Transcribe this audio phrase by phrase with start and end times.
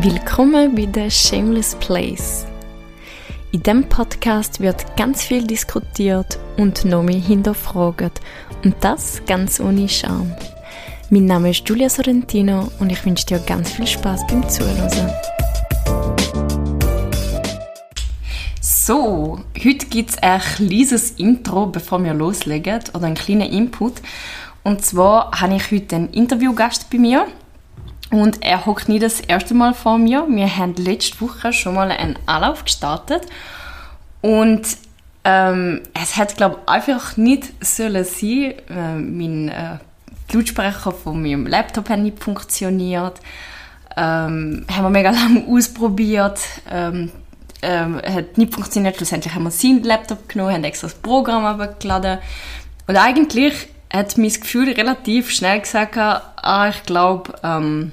[0.00, 2.46] Willkommen bei The Shameless Place.
[3.50, 8.20] In diesem Podcast wird ganz viel diskutiert und noch mehr hinterfragt.
[8.62, 10.32] Und das ganz ohne Scham.
[11.10, 15.10] Mein Name ist Julia Sorrentino und ich wünsche dir ganz viel Spaß beim Zuhören.
[18.60, 23.94] So, heute gibt es ein kleines Intro, bevor wir loslegen, oder einen kleinen Input.
[24.62, 27.26] Und zwar habe ich heute einen Interviewgast bei mir.
[28.10, 30.26] Und er hockt nicht das erste Mal vor mir.
[30.28, 33.22] Wir haben letzte Woche schon mal einen Anlauf gestartet.
[34.22, 34.66] Und
[35.24, 38.54] ähm, es hat, glaube ich, einfach nicht sollen sein.
[38.70, 39.78] Äh, mein äh,
[40.32, 43.20] Lautsprecher von meinem Laptop hat nicht funktioniert.
[43.96, 46.40] Ähm, haben wir mega lange ausprobiert.
[46.70, 47.10] Ähm,
[47.60, 48.96] ähm, hat nicht funktioniert.
[48.96, 52.18] Schlussendlich haben wir seinen Laptop genommen, haben extra das Programm abgeladen.
[52.86, 57.92] Und eigentlich hat mein Gefühl relativ schnell gesagt, ah, ich glaube, ähm,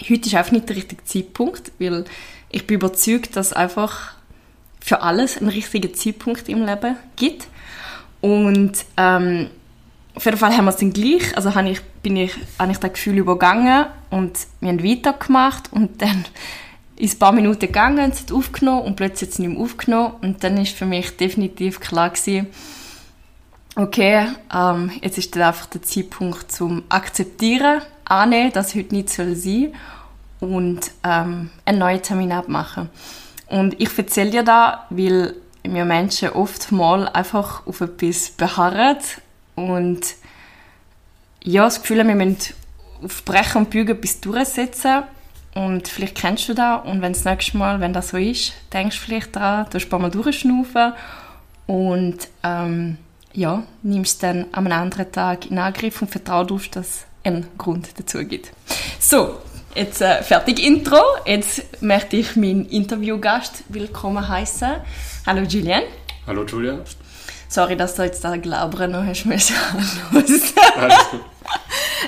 [0.00, 2.04] heute ist einfach nicht der richtige Zeitpunkt, weil
[2.50, 4.12] ich bin überzeugt, dass einfach
[4.80, 7.46] für alles einen richtigen Zeitpunkt im Leben gibt.
[8.20, 9.50] Und ähm,
[10.14, 12.78] auf jeden Fall haben wir es dann gleich, also habe ich, bin ich, habe ich
[12.78, 16.24] das Gefühl übergangen und wir haben weitergemacht und dann
[16.96, 20.14] ist ein paar Minuten gegangen, es hat aufgenommen und plötzlich hat es nicht mehr aufgenommen.
[20.20, 22.48] Und dann ist für mich definitiv klar gewesen,
[23.76, 29.34] okay, ähm, jetzt ist dann einfach der Zeitpunkt zum Akzeptieren, annehmen, dass heute nicht soll
[29.34, 29.72] sein
[30.40, 32.88] und ähm, einen neuen Termin abmachen.
[33.48, 38.98] Und ich erzähle dir da, weil wir Menschen oft mal einfach auf etwas beharren
[39.54, 40.00] und
[41.42, 42.54] ja, das Gefühl haben, wir müssen
[43.02, 45.02] auf Brechen und Bügen etwas durchsetzen
[45.54, 48.98] und vielleicht kennst du das und wenn das nächste Mal, wenn das so ist, denkst
[48.98, 50.92] du vielleicht daran, du ein paar Mal durchschnaufen
[51.66, 52.98] und ähm,
[53.32, 58.24] ja, nimmst dann am anderen Tag in Angriff und vertraust darauf, dass einen Grund dazu
[58.24, 58.52] gibt.
[58.98, 59.38] So,
[59.74, 61.00] jetzt äh, fertig Intro.
[61.24, 64.76] Jetzt möchte ich meinen Interviewgast willkommen heißen.
[65.26, 65.82] Hallo Julian.
[66.26, 66.78] Hallo Julia.
[67.48, 69.56] Sorry, dass du jetzt da Glauben noch hast müssen.
[70.12, 70.54] Alles
[71.10, 71.20] gut.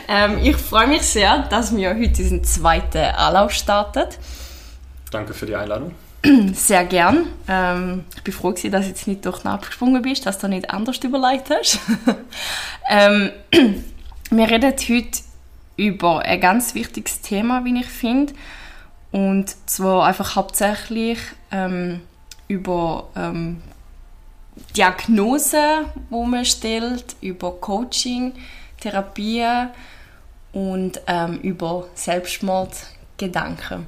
[0.09, 4.05] ähm, ich freue mich sehr, dass wir heute diesen zweiten Anlauf starten.
[5.11, 5.95] Danke für die Einladung.
[6.53, 7.27] Sehr gern.
[7.49, 10.71] Ähm, ich bin froh, dass du jetzt nicht durch den abgesprungen bist, dass du nicht
[10.71, 11.79] anders überlegt hast.
[12.91, 13.31] ähm,
[14.31, 15.21] wir reden heute
[15.77, 18.33] über ein ganz wichtiges Thema, wie ich finde.
[19.11, 21.19] Und zwar einfach hauptsächlich
[21.51, 22.01] ähm,
[22.47, 23.61] über ähm,
[24.77, 28.35] Diagnosen, wo man stellt, über Coaching,
[28.81, 29.47] Therapie
[30.53, 33.87] und ähm, über Selbstmordgedanken.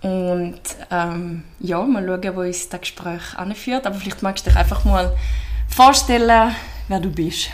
[0.00, 3.86] Und ähm, ja, mal schauen, wo uns das Gespräch anführt.
[3.86, 5.14] Aber vielleicht magst du dich einfach mal
[5.68, 6.54] vorstellen,
[6.88, 7.50] wer du bist.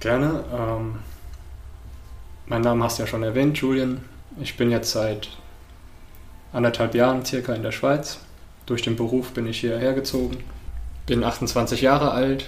[0.00, 0.44] Gerne.
[0.52, 0.98] Ähm,
[2.46, 4.02] mein Name hast du ja schon erwähnt, Julian.
[4.40, 5.28] Ich bin jetzt seit
[6.52, 8.20] anderthalb Jahren circa in der Schweiz.
[8.66, 10.38] Durch den Beruf bin ich hierher gezogen.
[11.06, 12.46] Bin 28 Jahre alt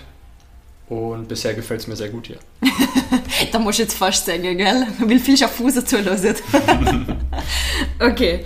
[0.89, 2.39] und bisher gefällt es mir sehr gut hier.
[3.53, 4.87] da musst du jetzt fast sagen, gell?
[5.01, 6.35] Weil viel Schaffhausen zuhören.
[8.01, 8.45] okay.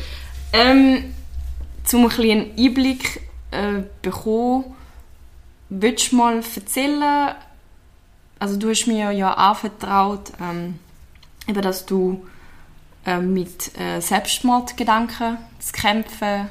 [0.52, 1.14] Ähm,
[1.84, 3.20] zum einen Einblick
[3.50, 4.64] äh, bekommen,
[5.68, 7.34] willst du mal erzählen,
[8.38, 10.78] also du hast mir ja anvertraut, ähm,
[11.48, 12.26] eben, dass du
[13.04, 16.48] äh, mit äh, Selbstmordgedanken zu kämpfen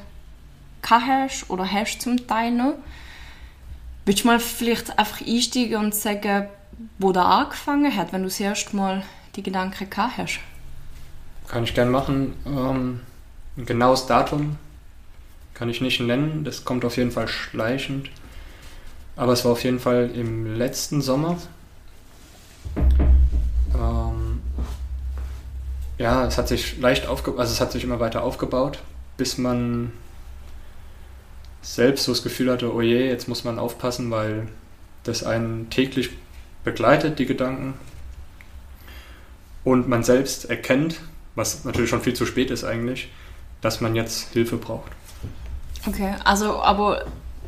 [0.84, 2.74] hast oder hast zum Teil noch.
[4.06, 6.48] Willst du mal vielleicht einfach einsteigen und sagen,
[6.98, 9.04] wo das angefangen hat, wenn du das erste Mal
[9.36, 10.40] die Gedanken gehabt hast?
[11.48, 12.34] Kann ich gerne machen.
[12.46, 13.02] Ähm,
[13.58, 14.58] ein genaues Datum
[15.54, 16.44] kann ich nicht nennen.
[16.44, 18.10] Das kommt auf jeden Fall schleichend.
[19.16, 21.38] Aber es war auf jeden Fall im letzten Sommer.
[26.02, 28.80] Ja, es hat sich leicht aufgebaut, also es hat sich immer weiter aufgebaut,
[29.18, 29.94] bis man
[31.62, 34.48] selbst so das Gefühl hatte, oh je, jetzt muss man aufpassen, weil
[35.04, 36.10] das einen täglich
[36.64, 37.76] begleitet, die Gedanken.
[39.64, 41.00] Und man selbst erkennt,
[41.36, 43.10] was natürlich schon viel zu spät ist eigentlich,
[43.62, 44.92] dass man jetzt Hilfe braucht.
[45.88, 47.06] Okay, also aber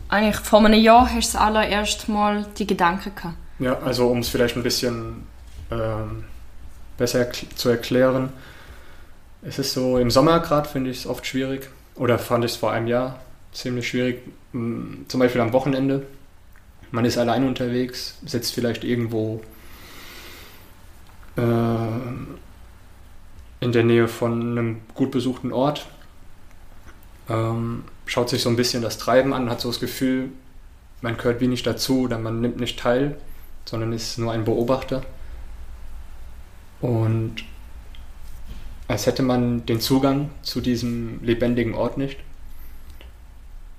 [0.10, 3.36] eigentlich vor einem Jahr hast du allererst mal die Gedanken gehabt.
[3.58, 5.26] Ja, also um es vielleicht ein bisschen
[5.72, 6.26] ähm,
[6.98, 8.31] besser zu erklären.
[9.42, 12.57] Es ist so, im Sommer gerade finde ich es oft schwierig, oder fand ich es
[12.57, 13.19] vor einem Jahr
[13.51, 16.06] ziemlich schwierig, zum Beispiel am Wochenende.
[16.92, 19.42] Man ist allein unterwegs, sitzt vielleicht irgendwo
[21.36, 21.42] äh,
[23.60, 25.88] in der Nähe von einem gut besuchten Ort
[27.30, 30.30] ähm, schaut sich so ein bisschen das Treiben an, hat so das Gefühl,
[31.01, 33.18] man gehört wie nicht dazu oder man nimmt nicht teil,
[33.66, 35.04] sondern ist nur ein Beobachter.
[36.84, 37.36] Und
[38.90, 42.20] als hätte man den Zugang zu diesem lebendigen Ort nicht.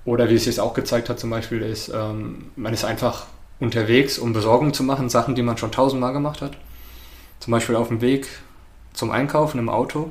[0.05, 3.27] Oder wie es sich auch gezeigt hat, zum Beispiel, ist, ähm, man ist einfach
[3.59, 6.57] unterwegs, um Besorgung zu machen, Sachen, die man schon tausendmal gemacht hat.
[7.39, 8.27] Zum Beispiel auf dem Weg
[8.93, 10.09] zum Einkaufen im Auto.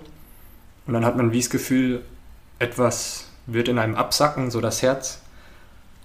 [0.87, 2.05] Und dann hat man wie das Gefühl,
[2.61, 5.21] etwas wird in einem absacken, so das Herz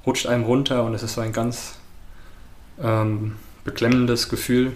[0.08, 1.76] rutscht einem runter und es ist so ein ganz
[2.82, 4.74] ähm, beklemmendes Gefühl.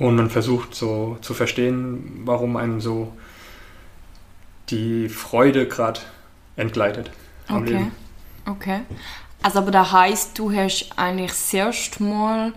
[0.00, 3.12] Und man versucht so zu verstehen, warum einem so
[4.70, 6.00] die Freude gerade
[6.56, 7.10] entgleitet
[7.48, 7.72] am okay.
[7.72, 7.92] Leben.
[8.46, 8.80] Okay.
[9.42, 12.54] Also aber das heißt, du hast eigentlich das erste Mal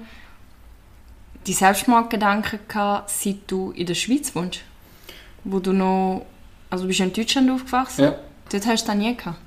[1.45, 4.61] die Selbstmordgedanken gehabt, seit du in der Schweiz wohnst?
[5.43, 6.25] Wo du noch,
[6.69, 8.05] also du bist in Deutschland aufgewachsen?
[8.05, 8.15] Ja.
[8.49, 9.39] Dort hast du dann nie gehabt?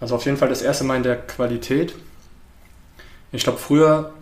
[0.00, 1.94] Also auf jeden Fall das erste Mal in der Qualität.
[3.32, 4.14] Ich glaube früher,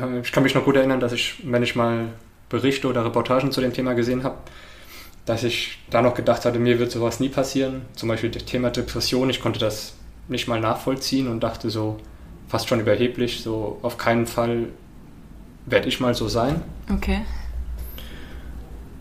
[0.00, 2.08] äh, ich kann mich noch gut erinnern, dass ich, wenn ich mal
[2.48, 4.36] Berichte oder Reportagen zu dem Thema gesehen habe,
[5.26, 7.82] dass ich da noch gedacht hatte, mir wird sowas nie passieren.
[7.94, 9.94] Zum Beispiel das Thema Depression, ich konnte das
[10.28, 11.98] nicht mal nachvollziehen und dachte so
[12.48, 14.68] fast schon überheblich, so auf keinen Fall
[15.66, 16.62] werde ich mal so sein.
[16.92, 17.22] Okay.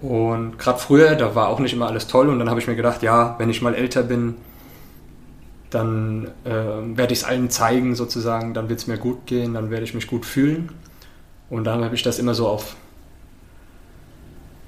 [0.02, 2.76] Und gerade früher, da war auch nicht immer alles toll und dann habe ich mir
[2.76, 4.36] gedacht, ja, wenn ich mal älter bin,
[5.74, 9.72] dann äh, werde ich es allen zeigen sozusagen, dann wird es mir gut gehen, dann
[9.72, 10.72] werde ich mich gut fühlen.
[11.50, 12.76] Und dann habe ich das immer so auf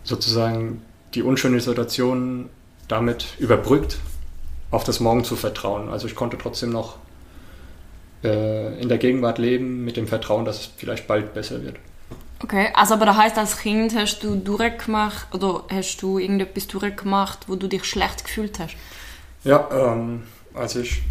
[0.04, 0.81] sozusagen
[1.13, 2.50] die unschöne Situation
[2.88, 3.98] damit überbrückt,
[4.72, 5.90] auf das Morgen zu vertrauen.
[5.90, 6.98] Also ich konnte trotzdem noch
[8.24, 11.78] äh, in der Gegenwart leben mit dem Vertrauen, dass es vielleicht bald besser wird.
[12.44, 17.48] Okay, also aber das heißt, als Kind hast du durchgemacht oder hast du irgendetwas durchgemacht,
[17.48, 18.75] wo du dich schlecht gefühlt hast?
[19.44, 20.24] Ja, ähm,
[20.56, 21.02] als ich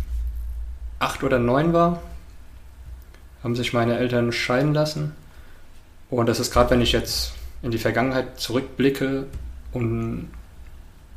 [0.99, 2.02] acht oder neun war,
[3.43, 5.14] haben sich meine Eltern scheiden lassen.
[6.11, 9.26] Und das ist gerade, wenn ich jetzt in die Vergangenheit zurückblicke,
[9.75, 10.29] und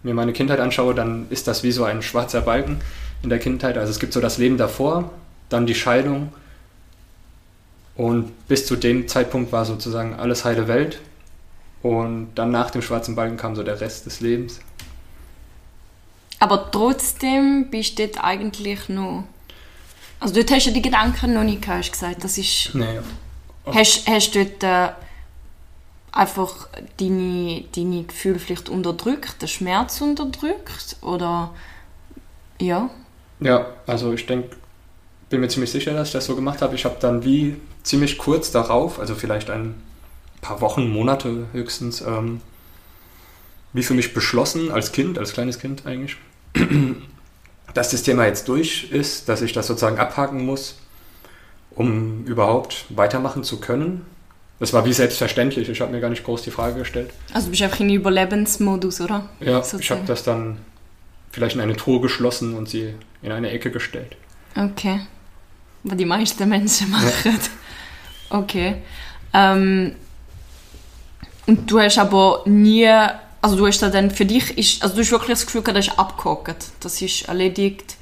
[0.03, 2.79] mir meine Kindheit anschaue, dann ist das wie so ein schwarzer Balken
[3.23, 3.77] in der Kindheit.
[3.77, 5.11] Also es gibt so das Leben davor,
[5.49, 6.33] dann die Scheidung
[7.95, 10.99] und bis zu dem Zeitpunkt war sozusagen alles heile Welt
[11.81, 14.59] und dann nach dem schwarzen Balken kam so der Rest des Lebens.
[16.39, 19.23] Aber trotzdem bist du dort eigentlich noch...
[20.19, 22.23] Also dort hast du die Gedanken noch nicht gehabt, hast gesagt.
[22.23, 22.71] Das ist...
[22.73, 22.99] Nee.
[23.65, 24.63] Hast, hast du dort...
[24.63, 24.93] Äh,
[26.17, 26.67] einfach
[26.97, 31.51] deine, deine Gefühle vielleicht unterdrückt, den Schmerz unterdrückt oder
[32.59, 32.89] ja?
[33.39, 34.55] Ja, also ich denke,
[35.29, 36.75] bin mir ziemlich sicher, dass ich das so gemacht habe.
[36.75, 39.81] Ich habe dann wie ziemlich kurz darauf, also vielleicht ein
[40.41, 42.41] paar Wochen, Monate höchstens, ähm,
[43.77, 46.17] wie für mich beschlossen, als Kind, als kleines Kind eigentlich,
[47.73, 50.77] dass das Thema jetzt durch ist, dass ich das sozusagen abhaken muss,
[51.71, 54.05] um überhaupt weitermachen zu können
[54.59, 55.69] das war wie selbstverständlich.
[55.69, 57.11] Ich habe mir gar nicht groß die Frage gestellt.
[57.31, 59.29] Also du bist einfach in Überlebensmodus, oder?
[59.39, 59.81] Ja, Sozusagen.
[59.81, 60.57] ich habe das dann
[61.31, 64.15] vielleicht in eine Truhe geschlossen und sie in eine Ecke gestellt.
[64.55, 65.01] Okay.
[65.83, 67.13] Was die meisten Menschen machen.
[67.25, 68.37] Ja.
[68.39, 68.75] Okay.
[69.33, 69.95] Ähm,
[71.45, 72.89] und du hast aber nie,
[73.41, 75.77] also du hast da dann für dich, ist, also du hast wirklich das Gefühl gehabt,
[75.77, 77.95] das ist abgehakt, das ist erledigt.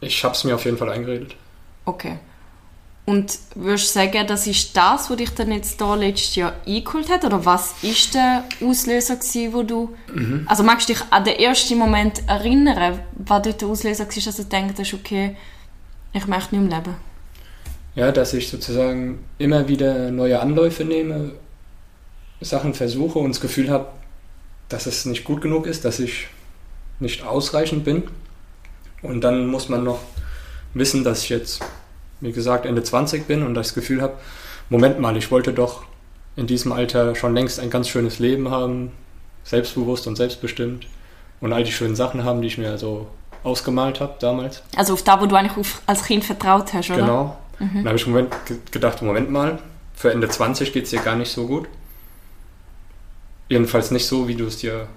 [0.00, 1.36] Ich habe es mir auf jeden Fall eingeredet.
[1.84, 2.18] Okay.
[3.06, 7.10] Und würdest du sagen, das ist das, was dich dann jetzt da letztes Jahr eingeholt
[7.10, 7.24] hat?
[7.24, 9.96] Oder was ist der Auslöser gewesen, wo du...
[10.14, 10.44] Mhm.
[10.46, 14.36] Also magst du dich an den ersten Moment erinnern, was dort der Auslöser war, dass
[14.36, 15.36] du denkst, okay,
[16.12, 16.94] ich möchte nicht mehr leben?
[17.96, 21.32] Ja, dass ich sozusagen immer wieder neue Anläufe nehme,
[22.40, 23.88] Sachen versuche und das Gefühl habe,
[24.70, 26.28] dass es nicht gut genug ist, dass ich
[26.98, 28.04] nicht ausreichend bin.
[29.02, 30.00] Und dann muss man noch
[30.74, 31.62] wissen, dass ich jetzt
[32.20, 34.14] wie gesagt, Ende 20 bin und das Gefühl habe,
[34.68, 35.82] Moment mal, ich wollte doch
[36.36, 38.92] in diesem Alter schon längst ein ganz schönes Leben haben,
[39.44, 40.86] selbstbewusst und selbstbestimmt
[41.40, 43.08] und all die schönen Sachen haben, die ich mir so
[43.42, 44.62] ausgemalt habe damals.
[44.76, 47.00] Also auf da, wo du eigentlich als Kind vertraut hast, oder?
[47.00, 47.36] Genau.
[47.58, 47.74] Mhm.
[47.74, 48.32] Dann habe ich Moment
[48.70, 49.58] gedacht, Moment mal,
[49.94, 51.66] für Ende 20 geht es dir gar nicht so gut.
[53.50, 54.88] Jedenfalls nicht so, wie du es dir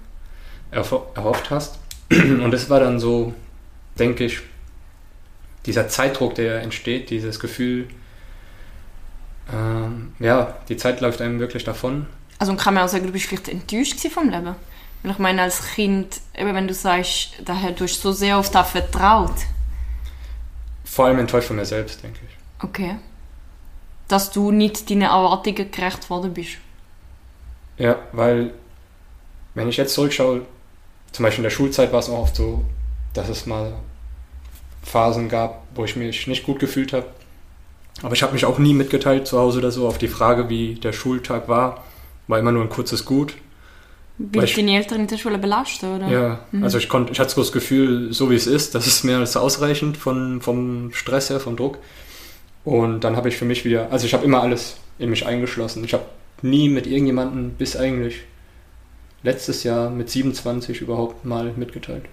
[0.72, 1.79] erhofft hast.
[2.10, 3.33] Und das war dann so,
[4.00, 4.41] denke ich,
[5.65, 7.88] dieser Zeitdruck, der entsteht, dieses Gefühl,
[9.51, 12.07] ähm, ja, die Zeit läuft einem wirklich davon.
[12.39, 14.55] Also kann man auch sagen, du bist vielleicht enttäuscht vom Leben?
[15.01, 18.51] Weil ich meine, als Kind, eben wenn du sagst, daher, du hast so sehr auf
[18.51, 19.36] das vertraut.
[20.86, 22.63] Vor allem enttäuscht von mir selbst, denke ich.
[22.63, 22.95] Okay.
[24.07, 26.57] Dass du nicht deinen Erwartungen gerecht worden bist.
[27.77, 28.51] Ja, weil
[29.55, 30.41] wenn ich jetzt zurückschaue,
[31.11, 32.63] zum Beispiel in der Schulzeit war es auch oft so,
[33.13, 33.73] dass es mal
[34.83, 37.05] Phasen gab, wo ich mich nicht gut gefühlt habe.
[38.01, 40.75] Aber ich habe mich auch nie mitgeteilt zu Hause oder so auf die Frage, wie
[40.75, 41.83] der Schultag war.
[42.27, 43.35] War immer nur ein kurzes Gut.
[44.17, 46.07] Weil ich, deine Eltern in der Schule belasten, oder?
[46.09, 46.63] Ja, Mhm.
[46.63, 49.17] also ich konnte, ich hatte so das Gefühl, so wie es ist, das ist mehr
[49.17, 51.77] als ausreichend von, vom Stress her, vom Druck.
[52.63, 55.83] Und dann habe ich für mich wieder, also ich habe immer alles in mich eingeschlossen.
[55.83, 56.05] Ich habe
[56.43, 58.21] nie mit irgendjemandem bis eigentlich
[59.23, 62.05] letztes Jahr mit 27 überhaupt mal mitgeteilt.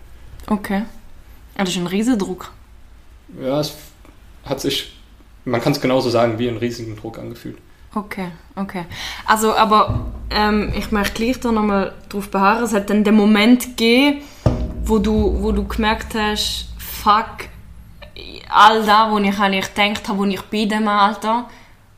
[0.46, 0.82] Okay.
[1.56, 2.52] Das ist ein Riesendruck.
[3.42, 3.74] Ja, es
[4.44, 4.96] hat sich,
[5.44, 7.58] man kann es genauso sagen, wie einen riesigen Druck angefühlt.
[7.94, 8.84] Okay, okay.
[9.26, 12.62] Also, aber ähm, ich möchte gleich da nochmal drauf beharren.
[12.64, 14.22] Es hat dann den Moment gegeben,
[14.84, 17.48] wo du, wo du gemerkt hast, fuck,
[18.48, 21.50] all da, wo ich eigentlich gedacht habe, wo ich bin in diesem Alter,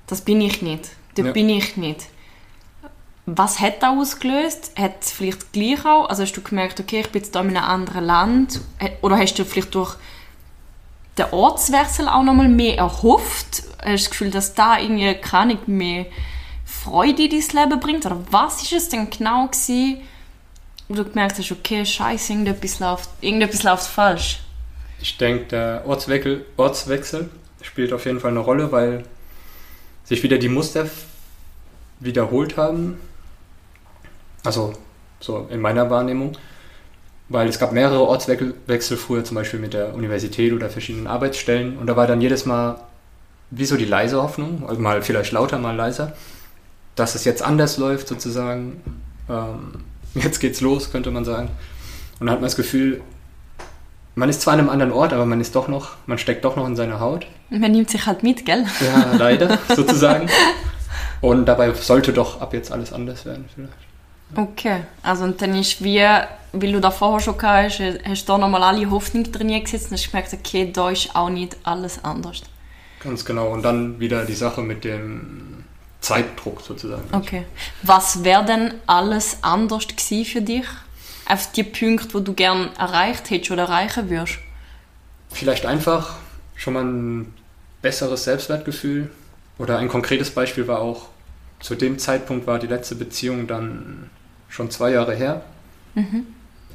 [0.06, 0.90] das bin ich nicht.
[1.14, 1.32] Dort Ja.
[1.32, 2.06] bin ich nicht.
[3.26, 4.72] Was hat das ausgelöst?
[4.76, 6.08] Hat es vielleicht gleich auch?
[6.08, 8.60] Also hast du gemerkt, okay, ich bin jetzt da in einem anderen Land?
[9.00, 9.96] Oder hast du vielleicht durch
[11.18, 13.62] den Ortswechsel auch nochmal mehr erhofft?
[13.78, 16.06] Hast du das Gefühl, dass da irgendwie keine mehr
[16.64, 18.06] Freude in dein Leben bringt?
[18.06, 20.00] Oder was ist es denn genau gewesen,
[20.88, 24.40] wo du gemerkt hast, okay, scheiße, irgendetwas läuft, irgendetwas läuft falsch?
[25.00, 29.04] Ich denke, der Ortswechsel, Ortswechsel spielt auf jeden Fall eine Rolle, weil
[30.04, 30.88] sich wieder die Muster
[32.00, 32.98] wiederholt haben.
[34.44, 34.72] Also
[35.20, 36.36] so in meiner Wahrnehmung.
[37.28, 41.78] Weil es gab mehrere Ortswechsel früher, zum Beispiel mit der Universität oder verschiedenen Arbeitsstellen.
[41.78, 42.76] Und da war dann jedes Mal
[43.50, 46.14] wie so die leise Hoffnung, also mal vielleicht lauter, mal leiser,
[46.94, 48.82] dass es jetzt anders läuft sozusagen.
[49.28, 49.84] Ähm,
[50.14, 51.48] jetzt geht's los, könnte man sagen.
[52.18, 53.00] Und dann hat man das Gefühl,
[54.14, 56.56] man ist zwar an einem anderen Ort, aber man ist doch noch, man steckt doch
[56.56, 57.26] noch in seiner Haut.
[57.48, 58.66] Man nimmt sich halt mit, gell?
[58.80, 60.28] Ja, leider, sozusagen.
[61.20, 63.72] Und dabei sollte doch ab jetzt alles anders werden, vielleicht.
[64.34, 66.00] Okay, also und dann ist wie,
[66.52, 69.90] weil du da vorher schon gehabt hast, hast du da nochmal alle Hoffnung drin gesetzt
[69.90, 72.42] und hast gemerkt, okay, da ist auch nicht alles anders.
[73.00, 73.52] Ganz genau.
[73.52, 75.64] Und dann wieder die Sache mit dem
[76.00, 77.04] Zeitdruck sozusagen.
[77.12, 77.44] Okay.
[77.82, 80.66] Was wäre denn alles anders gewesen für dich?
[81.28, 84.38] Auf die Punkte, wo du gern erreicht hättest oder erreichen würdest?
[85.30, 86.16] Vielleicht einfach
[86.56, 87.34] schon mal ein
[87.80, 89.10] besseres Selbstwertgefühl.
[89.58, 91.08] Oder ein konkretes Beispiel war auch,
[91.60, 94.10] zu dem Zeitpunkt war die letzte Beziehung dann
[94.52, 95.42] schon zwei Jahre her.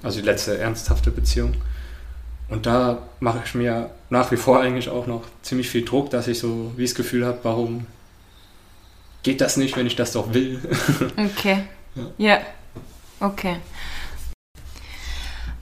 [0.03, 1.53] Also die letzte ernsthafte Beziehung.
[2.49, 6.27] Und da mache ich mir nach wie vor eigentlich auch noch ziemlich viel Druck, dass
[6.27, 7.85] ich so wie das Gefühl habe, warum
[9.21, 10.59] geht das nicht, wenn ich das doch will.
[11.17, 11.63] Okay.
[11.95, 12.11] Ja.
[12.17, 12.39] Ja.
[13.19, 13.57] Okay.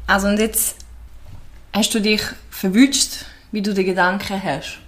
[0.07, 0.77] Also und jetzt
[1.73, 4.79] hast du dich verwünscht, wie du den Gedanken hast.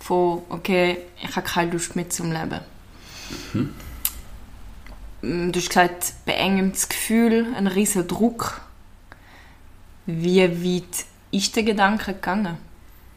[0.00, 2.60] Von, okay, ich habe keine Lust mehr zum Leben.
[3.52, 3.64] Mm,
[5.22, 8.60] Du hast gesagt, beengendes Gefühl, ein riesen Druck.
[10.04, 12.58] Wie weit ist der Gedanke gegangen?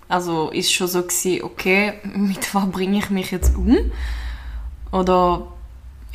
[0.07, 3.91] Also ist schon so gewesen, okay, mit was bringe ich mich jetzt um?
[4.91, 5.47] Oder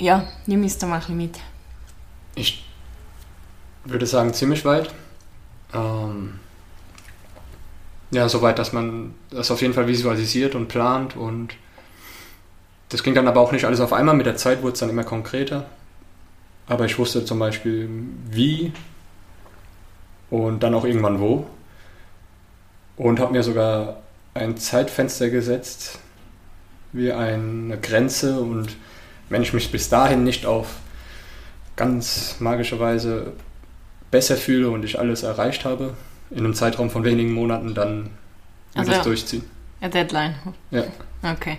[0.01, 1.41] ja, nimm es da mal ein bisschen mit.
[2.35, 2.65] Ich
[3.85, 4.93] würde sagen, ziemlich weit.
[5.73, 6.41] Ähm,
[8.11, 11.55] ja, so weit, dass man das auf jeden Fall visualisiert und plant und
[12.89, 14.15] das ging dann aber auch nicht alles auf einmal.
[14.15, 15.67] Mit der Zeit wurde es dann immer konkreter.
[16.67, 17.89] Aber ich wusste zum Beispiel
[18.31, 18.73] wie
[20.31, 21.47] und dann auch irgendwann wo.
[22.97, 24.03] Und habe mir sogar
[24.35, 25.99] ein Zeitfenster gesetzt,
[26.93, 28.41] wie eine Grenze.
[28.41, 28.77] Und
[29.29, 30.77] wenn ich mich bis dahin nicht auf
[31.77, 33.33] ganz magische Weise
[34.11, 35.95] besser fühle und ich alles erreicht habe,
[36.31, 38.11] in einem Zeitraum von wenigen Monaten, dann
[38.75, 39.03] Also ich ja.
[39.03, 39.45] durchziehen.
[39.81, 40.35] Eine Deadline.
[40.71, 40.85] Ja.
[41.23, 41.59] Okay.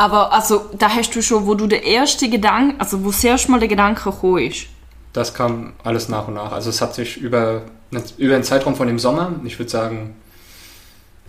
[0.00, 3.50] Aber also, da hast du schon, wo du der erste Gedanke, also wo das erste
[3.50, 4.64] Mal der Gedanke gekommen ist.
[5.12, 6.52] Das kam alles nach und nach.
[6.52, 7.60] Also es hat sich über,
[8.16, 10.14] über den Zeitraum von dem Sommer, ich würde sagen,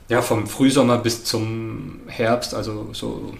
[0.08, 3.34] ja, vom Frühsommer bis zum Herbst, also so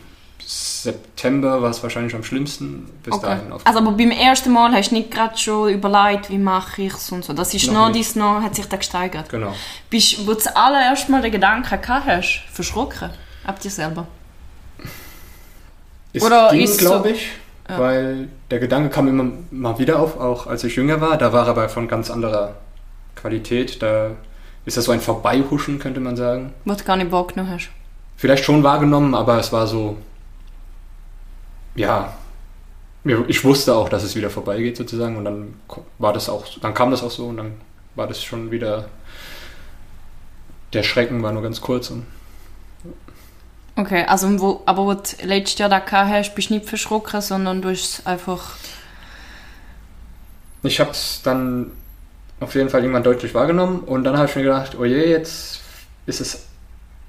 [0.46, 2.90] September war es wahrscheinlich am schlimmsten.
[3.02, 3.28] Bis Okay.
[3.28, 6.94] dahin Also, aber beim ersten Mal hast du nicht gerade schon überlegt, wie mache ich
[6.94, 7.32] es und so.
[7.32, 9.30] Das ist Noch noch, dies noch, hat sich da gesteigert.
[9.30, 9.56] Genau.
[9.90, 13.12] Bist, wo du das allererste Mal den Gedanken gehabt hast, verschrocken?
[13.46, 14.08] Ab dir selber?
[16.13, 17.30] Es Oder ging, so- glaube ich,
[17.70, 17.80] Ja.
[17.80, 21.18] weil der Gedanke kam immer mal wieder auf, auch als ich jünger war.
[21.18, 22.56] Da war er aber von ganz anderer
[23.15, 23.82] Qualität.
[23.82, 24.12] Da
[24.65, 26.53] ist das so ein Vorbeihuschen, könnte man sagen.
[26.65, 27.70] Du gar nicht Bock noch hast.
[28.18, 29.98] Vielleicht schon wahrgenommen, aber es war so,
[31.75, 32.13] ja,
[33.27, 35.53] ich wusste auch, dass es wieder vorbeigeht sozusagen und dann
[35.98, 37.53] war das auch, dann kam das auch so und dann
[37.96, 38.86] war das schon wieder,
[40.74, 42.06] der Schrecken war nur ganz kurz und
[43.82, 47.64] Okay, also wo, aber wo du letztes Jahr da hast, bist du nicht verschrocken, sondern
[47.64, 48.56] du hast einfach...
[50.62, 51.72] Ich habe es dann
[52.40, 55.62] auf jeden Fall irgendwann deutlich wahrgenommen und dann habe ich mir gedacht, oh je, jetzt
[56.06, 56.44] ist es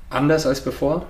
[0.09, 1.05] anders als bevor,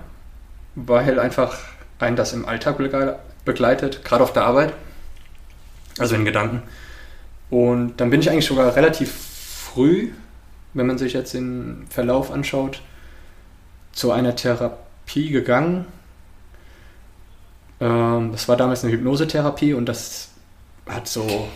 [0.74, 1.56] weil einfach
[2.00, 4.72] einen das im Alltag begle- begleitet, gerade auf der Arbeit,
[5.96, 6.64] also in Gedanken.
[7.50, 10.10] Und dann bin ich eigentlich sogar relativ früh,
[10.74, 12.82] wenn man sich jetzt den Verlauf anschaut,
[13.92, 15.86] zu einer Therapie gegangen.
[17.80, 20.30] Ähm, das war damals eine Hypnosetherapie und das
[20.88, 21.48] hat so.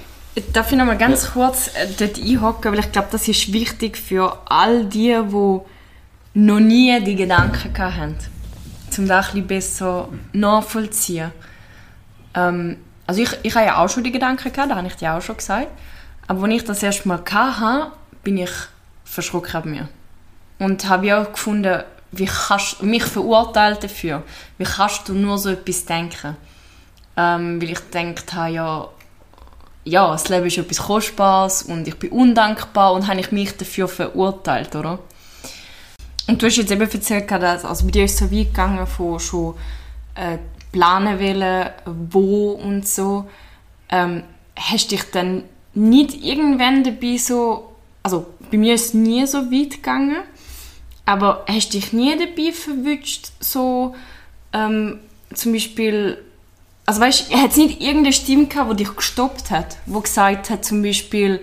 [0.53, 1.31] Darf ich noch mal ganz ja.
[1.31, 5.61] kurz äh, dort einhocken, weil ich glaube, das ist wichtig für all die, die
[6.35, 8.17] noch nie die Gedanken hatten,
[8.99, 11.33] um das ein bisschen besser nachvollziehen.
[12.35, 15.15] Ähm, also ich, ich habe ja auch schon die Gedanken gehabt, das habe ich dir
[15.15, 15.69] auch schon gesagt.
[16.27, 17.93] Aber als ich das erste Mal hatte,
[18.25, 18.51] bin ich
[19.05, 19.89] verschrocken an mir.
[20.59, 21.83] Und habe ja auch gefunden,
[22.13, 24.23] wie kannst du mich verurteilt dafür?
[24.59, 26.37] Wie kannst du nur so etwas denken?
[27.17, 28.89] Ähm, weil ich gedacht habe, ja,
[29.85, 33.89] ja, das Leben ist etwas Kostbares und ich bin undankbar und habe ich mich dafür
[33.89, 34.99] verurteilt, oder?
[36.27, 39.21] Und du hast jetzt eben erzählt, dass also bei dir ist so weit gegangen von
[39.21, 39.55] schon
[40.17, 40.39] äh,
[40.73, 41.71] planen wollen,
[42.11, 43.29] wo und so.
[43.89, 44.25] Ähm,
[44.57, 45.45] hast dich dann
[45.75, 50.23] nicht irgendwann dabei so, also bei mir ist es nie so weit gegangen,
[51.07, 53.95] aber hast dich nie dabei verwünscht, so
[54.53, 54.99] ähm,
[55.33, 56.19] zum Beispiel,
[56.85, 60.65] also weißt, hat es nicht irgendeine Stimme gehabt, die dich gestoppt hat, wo gesagt hat
[60.65, 61.41] zum Beispiel,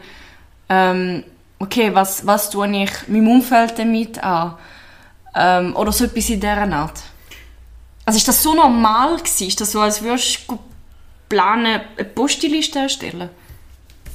[0.69, 1.23] ähm,
[1.59, 4.57] okay, was, was tue ich meinem Umfeld damit an?
[5.35, 7.01] Ähm, oder so etwas in dieser Art.
[8.05, 9.47] Also ist das so normal gewesen?
[9.47, 10.59] Ist das so, als würdest du
[11.29, 13.29] planen, eine Postliste erstellen?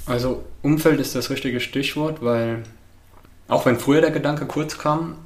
[0.05, 2.65] Also Umfeld ist das richtige Stichwort, weil
[3.49, 5.17] auch wenn früher der Gedanke kurz kam,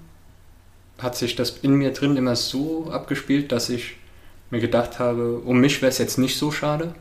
[0.99, 3.97] hat sich das in mir drin immer so abgespielt, dass ich
[4.51, 6.95] mir gedacht habe, um mich wäre es jetzt nicht so schade,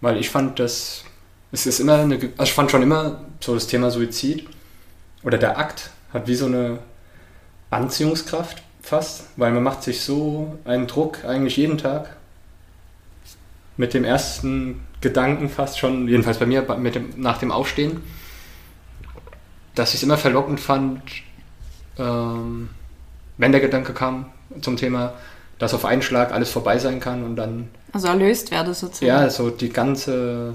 [0.00, 1.04] weil ich fand das,
[1.52, 4.46] es ist immer eine, also ich fand schon immer so das Thema Suizid
[5.22, 6.78] oder der Akt hat wie so eine
[7.70, 12.16] Anziehungskraft fast, weil man macht sich so einen Druck eigentlich jeden Tag
[13.76, 18.02] mit dem ersten Gedanken fast schon, jedenfalls bei mir mit dem, nach dem Aufstehen,
[19.74, 21.02] dass ich es immer verlockend fand,
[21.98, 22.70] ähm,
[23.38, 24.26] wenn der Gedanke kam
[24.60, 25.14] zum Thema,
[25.58, 27.68] dass auf einen Schlag alles vorbei sein kann und dann.
[27.92, 29.06] Also erlöst werde sozusagen.
[29.06, 30.54] Ja, so die ganze.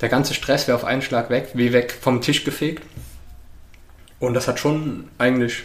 [0.00, 2.82] Der ganze Stress wäre auf einen Schlag weg, wie weg vom Tisch gefegt.
[4.18, 5.64] Und das hat schon eigentlich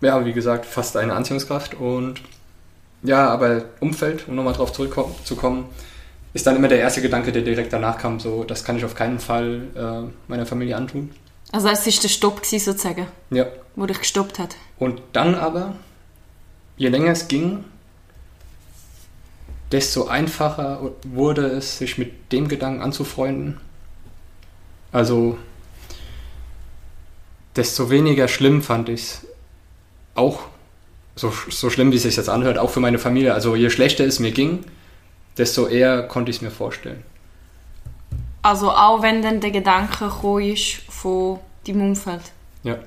[0.00, 1.74] ja, wie gesagt, fast eine Anziehungskraft.
[1.74, 2.20] Und
[3.02, 5.66] ja, aber Umfeld, um nochmal drauf zurückzukommen,
[6.32, 8.94] ist dann immer der erste Gedanke, der direkt danach kam, so, das kann ich auf
[8.94, 11.10] keinen Fall äh, meiner Familie antun.
[11.52, 13.46] Also es war der Stopp sozusagen, ja.
[13.76, 14.56] wo dich gestoppt hat.
[14.78, 15.76] Und dann aber,
[16.76, 17.64] je länger es ging,
[19.72, 23.60] desto einfacher wurde es, sich mit dem Gedanken anzufreunden.
[24.92, 25.38] Also,
[27.56, 29.26] desto weniger schlimm fand ich es,
[30.14, 30.40] auch
[31.14, 33.34] so, so schlimm, wie es sich jetzt anhört, auch für meine Familie.
[33.34, 34.64] Also je schlechter es mir ging,
[35.38, 37.02] desto eher konnte ich es mir vorstellen.
[38.42, 42.22] Also auch wenn dann der Gedanke gekommen ist von deinem Umfeld?
[42.62, 42.78] Ja.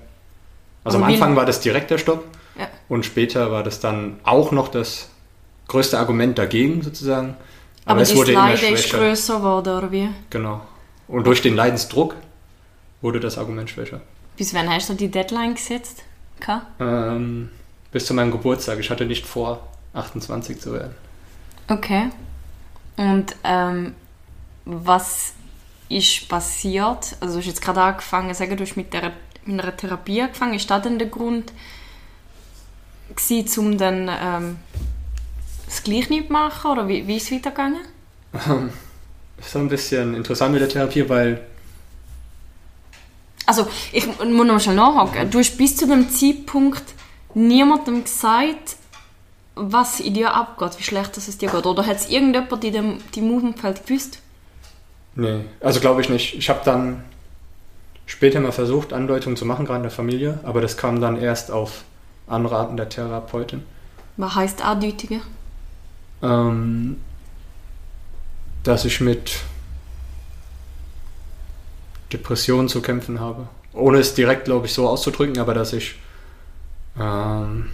[0.83, 2.23] Also am Anfang war das direkt der Stopp
[2.57, 2.67] ja.
[2.87, 5.09] und später war das dann auch noch das
[5.67, 7.35] größte Argument dagegen sozusagen.
[7.85, 10.09] Aber, Aber es wurde Leid immer ist größer geworden, oder wie?
[10.29, 10.61] Genau.
[11.07, 12.15] Und durch den Leidensdruck
[13.01, 14.01] wurde das Argument schwächer.
[14.37, 16.03] Bis wann hast du die Deadline gesetzt?
[16.79, 17.49] Ähm,
[17.91, 18.79] bis zu meinem Geburtstag.
[18.79, 20.95] Ich hatte nicht vor, 28 zu werden.
[21.67, 22.09] Okay.
[22.97, 23.95] Und ähm,
[24.65, 25.33] was
[25.89, 27.17] ist passiert?
[27.19, 29.11] Also du hast jetzt gerade angefangen, sagen, du hast mit, der,
[29.45, 30.53] mit einer Therapie angefangen.
[30.53, 31.51] Ist das denn der Grund,
[33.15, 34.57] gewesen, um dann ähm,
[35.65, 36.71] das gleich nicht zu machen?
[36.71, 37.81] Oder wie, wie ist es weitergegangen?
[38.31, 41.45] das ist so ein bisschen interessant mit der Therapie, weil
[43.45, 45.31] also ich muss noch schnell nachhaken.
[45.31, 46.83] Du hast bis zu dem Zeitpunkt
[47.33, 48.75] niemandem gesagt,
[49.55, 51.65] was in dir abgeht, wie schlecht es dir geht.
[51.65, 52.73] Oder hat es irgendjemand in
[53.11, 54.19] deinem Umfeld gewusst?
[55.19, 56.35] Nee, also glaube ich nicht.
[56.35, 57.03] Ich habe dann
[58.05, 61.51] später mal versucht, Andeutungen zu machen, gerade in der Familie, aber das kam dann erst
[61.51, 61.83] auf
[62.25, 63.63] Anraten der Therapeutin.
[64.15, 65.19] Was heißt Andeutige?
[66.23, 67.01] Ähm,
[68.63, 69.41] dass ich mit
[72.13, 73.49] Depressionen zu kämpfen habe.
[73.73, 75.95] Ohne es direkt, glaube ich, so auszudrücken, aber dass ich
[76.97, 77.71] ähm,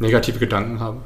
[0.00, 0.98] negative Gedanken habe.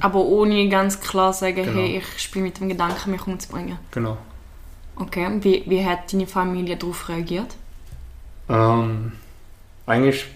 [0.00, 1.80] Aber ohne ganz klar sagen, genau.
[1.80, 3.78] hey, ich spiele mit dem Gedanken, mich umzubringen.
[3.90, 4.16] Genau.
[4.96, 7.54] Okay, wie, wie hat deine Familie darauf reagiert?
[8.48, 9.12] Ähm,
[9.86, 10.26] eigentlich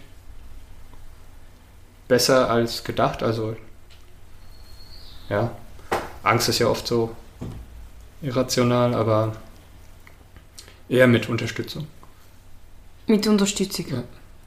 [2.08, 3.22] besser als gedacht.
[3.22, 3.56] Also,
[5.28, 5.50] ja,
[6.22, 7.14] Angst ist ja oft so
[8.22, 9.32] irrational, aber
[10.88, 11.86] Eher mit Unterstützung.
[13.06, 13.86] Mit Unterstützung?
[13.88, 14.02] Ja.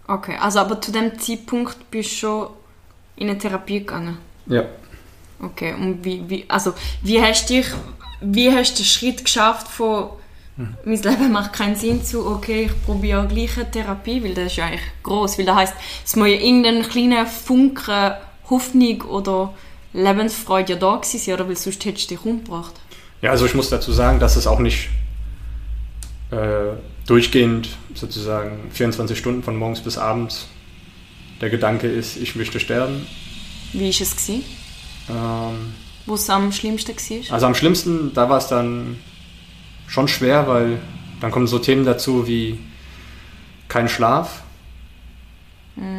[0.08, 2.48] Okay, also aber zu dem Zeitpunkt bist du schon
[3.18, 4.18] in eine Therapie gegangen?
[4.46, 4.64] Ja.
[5.42, 7.68] Okay, und wie, wie, also, wie hast du dich
[8.22, 10.10] wie hast du den Schritt geschafft von
[10.60, 10.76] Hm.
[10.84, 14.58] mein Leben macht keinen Sinn zu, okay, ich probiere gleich eine Therapie, weil das ist
[14.58, 15.74] ja eigentlich gross, weil das heisst,
[16.06, 18.12] es muss ja irgendein kleiner Funken
[18.50, 19.54] Hoffnung oder
[19.94, 22.74] Lebensfreude ja da gewesen sein, oder weil sonst hättest du dich umgebracht.
[23.22, 24.90] Ja, also ich muss dazu sagen, dass es auch nicht
[26.32, 26.76] äh,
[27.08, 30.48] durchgehend sozusagen 24 Stunden von morgens bis abends
[31.40, 33.08] der Gedanke ist, ich möchte sterben.
[33.72, 34.16] Wie war es?
[34.16, 34.44] Gewesen?
[35.10, 35.74] Ähm,
[36.06, 37.34] Wo es am schlimmsten war?
[37.34, 38.98] also am schlimmsten, da war es dann
[39.88, 40.80] schon schwer, weil
[41.22, 42.60] dann kommen so Themen dazu wie
[43.68, 44.44] kein Schlaf.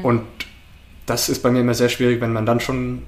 [0.03, 0.23] Und
[1.07, 3.03] das ist bei mir immer sehr schwierig, wenn man dann schon,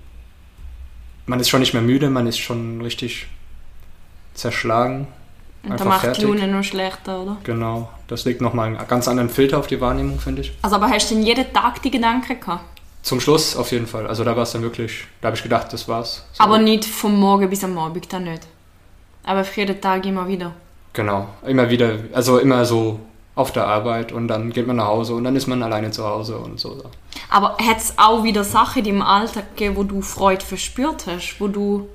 [1.26, 3.26] man ist schon nicht mehr müde, man ist schon richtig
[4.34, 5.06] zerschlagen.
[5.64, 6.24] Und da macht fertig.
[6.24, 7.36] die Laune noch schlechter, oder?
[7.44, 10.52] Genau, das legt nochmal einen ganz anderen Filter auf die Wahrnehmung, finde ich.
[10.62, 12.81] Also, aber hast du denn jeden Tag die Gedanken gehabt?
[13.02, 14.06] Zum Schluss auf jeden Fall.
[14.06, 16.24] Also da war es dann wirklich, da habe ich gedacht, das war's.
[16.32, 16.44] So.
[16.44, 18.46] Aber nicht vom Morgen bis am Abend, dann nicht.
[19.24, 20.52] Aber für jeden Tag immer wieder.
[20.92, 23.00] Genau, immer wieder, also immer so
[23.34, 26.04] auf der Arbeit und dann geht man nach Hause und dann ist man alleine zu
[26.04, 26.82] Hause und so.
[27.30, 31.36] Aber hat es auch wieder Sachen im Alltag gegeben, wo du Freude verspürt hast?
[31.38, 31.88] Wo du.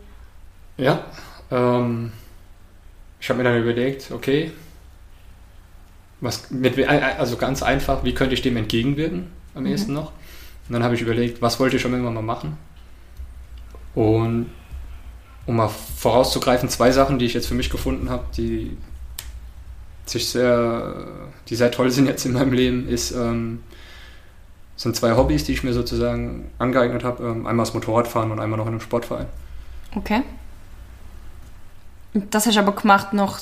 [0.77, 1.05] Ja,
[1.51, 2.11] ähm,
[3.19, 4.51] ich habe mir dann überlegt, okay,
[6.19, 10.11] was mit, also ganz einfach, wie könnte ich dem entgegenwirken am ehesten noch?
[10.67, 12.57] Und dann habe ich überlegt, was wollte ich schon irgendwann mal machen?
[13.95, 14.51] Und
[15.45, 18.77] um mal vorauszugreifen, zwei Sachen, die ich jetzt für mich gefunden habe, die
[20.05, 21.07] sich sehr,
[21.47, 23.63] die sehr toll sind jetzt in meinem Leben, ist, ähm,
[24.75, 27.23] sind zwei Hobbys, die ich mir sozusagen angeeignet habe.
[27.23, 29.25] Ähm, einmal das Motorradfahren und einmal noch in einem Sportverein.
[29.95, 30.21] Okay.
[32.13, 33.39] Das hast du aber gemacht noch.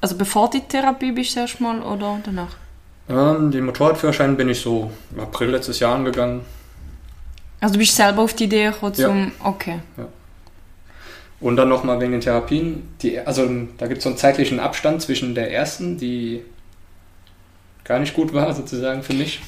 [0.00, 2.56] Also bevor die Therapie bist du erstmal oder danach?
[3.08, 6.40] Ähm, den Motorradführerschein bin ich so im April letztes Jahr angegangen.
[7.60, 9.06] Also du bist selber auf die Idee gekommen Ja.
[9.08, 9.32] zum.
[9.42, 9.78] Okay.
[11.38, 12.88] Und dann nochmal wegen den Therapien.
[13.02, 16.42] Die, also da gibt es so einen zeitlichen Abstand zwischen der ersten, die
[17.84, 19.40] gar nicht gut war, sozusagen für mich.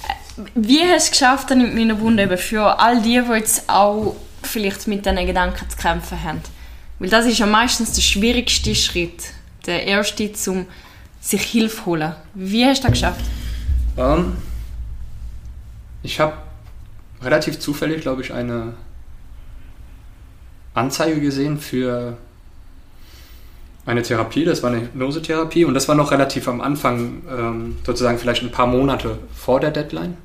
[0.54, 3.68] Wie hast du es geschafft, dann in meiner Wunde eben für all die, die jetzt
[3.68, 6.40] auch vielleicht mit diesen Gedanken zu kämpfen haben?
[7.00, 9.32] Weil das ist ja meistens der schwierigste Schritt.
[9.66, 10.66] Der erste, zum
[11.20, 12.14] sich Hilfe holen.
[12.34, 13.24] Wie hast du das geschafft?
[13.98, 14.36] Ähm,
[16.02, 16.34] ich habe
[17.20, 18.74] relativ zufällig, glaube ich, eine
[20.72, 22.16] Anzeige gesehen für
[23.84, 24.44] eine Therapie.
[24.44, 28.52] Das war eine Hypnosetherapie und das war noch relativ am Anfang, ähm, sozusagen vielleicht ein
[28.52, 30.16] paar Monate vor der Deadline.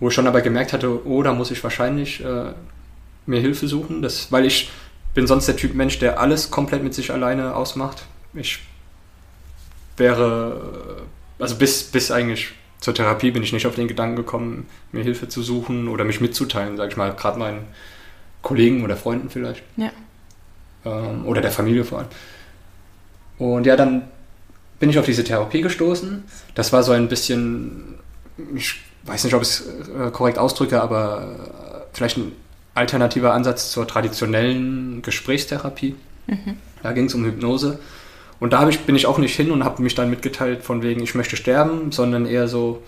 [0.00, 2.52] Wo ich schon aber gemerkt hatte, oh, da muss ich wahrscheinlich äh,
[3.26, 4.70] mir Hilfe suchen, das, weil ich
[5.14, 8.04] bin sonst der Typ Mensch, der alles komplett mit sich alleine ausmacht.
[8.34, 8.60] Ich
[9.96, 11.02] wäre,
[11.38, 15.28] also bis, bis eigentlich zur Therapie bin ich nicht auf den Gedanken gekommen, mir Hilfe
[15.28, 17.64] zu suchen oder mich mitzuteilen, sage ich mal, gerade meinen
[18.42, 19.62] Kollegen oder Freunden vielleicht.
[19.76, 19.90] Ja.
[20.84, 22.08] Ähm, oder der Familie vor allem.
[23.38, 24.02] Und ja, dann
[24.78, 26.24] bin ich auf diese Therapie gestoßen.
[26.54, 27.94] Das war so ein bisschen,
[28.54, 31.36] ich weiß nicht, ob ich es äh, korrekt ausdrücke, aber
[31.82, 32.32] äh, vielleicht ein
[32.74, 35.96] alternativer Ansatz zur traditionellen Gesprächstherapie.
[36.82, 37.78] Da ging es um Hypnose.
[38.40, 41.02] Und da ich, bin ich auch nicht hin und habe mich dann mitgeteilt von wegen,
[41.02, 42.82] ich möchte sterben, sondern eher so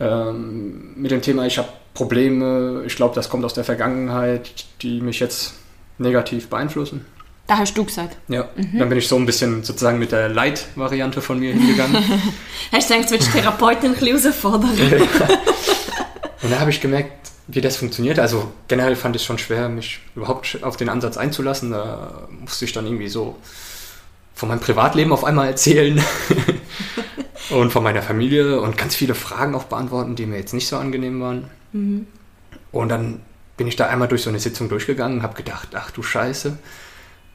[0.00, 5.00] ähm, mit dem Thema, ich habe Probleme, ich glaube, das kommt aus der Vergangenheit, die
[5.00, 5.54] mich jetzt
[5.98, 7.06] negativ beeinflussen.
[7.46, 8.16] Da hast du gesagt.
[8.28, 11.96] Ja, dann bin ich so ein bisschen sozusagen mit der Light-Variante von mir hingegangen.
[12.72, 14.70] Hast du gedacht, du willst die Therapeutin ein bisschen herausfordern?
[16.42, 18.18] Und da habe ich gemerkt, wie das funktioniert.
[18.18, 21.72] Also generell fand ich es schon schwer, mich überhaupt auf den Ansatz einzulassen.
[21.72, 23.36] Da musste ich dann irgendwie so
[24.34, 26.02] von meinem Privatleben auf einmal erzählen
[27.50, 30.76] und von meiner Familie und ganz viele Fragen auch beantworten, die mir jetzt nicht so
[30.76, 31.50] angenehm waren.
[32.72, 33.20] Und dann
[33.56, 36.58] bin ich da einmal durch so eine Sitzung durchgegangen und habe gedacht, ach du Scheiße,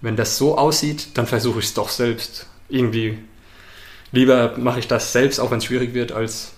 [0.02, 2.48] wenn das so aussieht, dann versuche ich es doch selbst.
[2.68, 3.18] Irgendwie
[4.12, 6.52] lieber mache ich das selbst, auch wenn es schwierig wird, als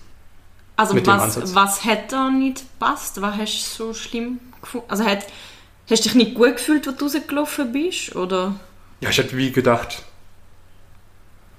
[0.76, 1.54] Also Mit dem was, Ansatz.
[1.54, 3.20] was hat da nicht gepasst?
[3.20, 4.86] Was hast du so schlimm gefunden?
[4.90, 5.26] Also hat,
[5.90, 8.14] hast du dich nicht gut gefühlt, als du rausgelaufen bist?
[8.16, 8.54] Oder?
[9.00, 10.02] Ja, ich hätte wie gedacht,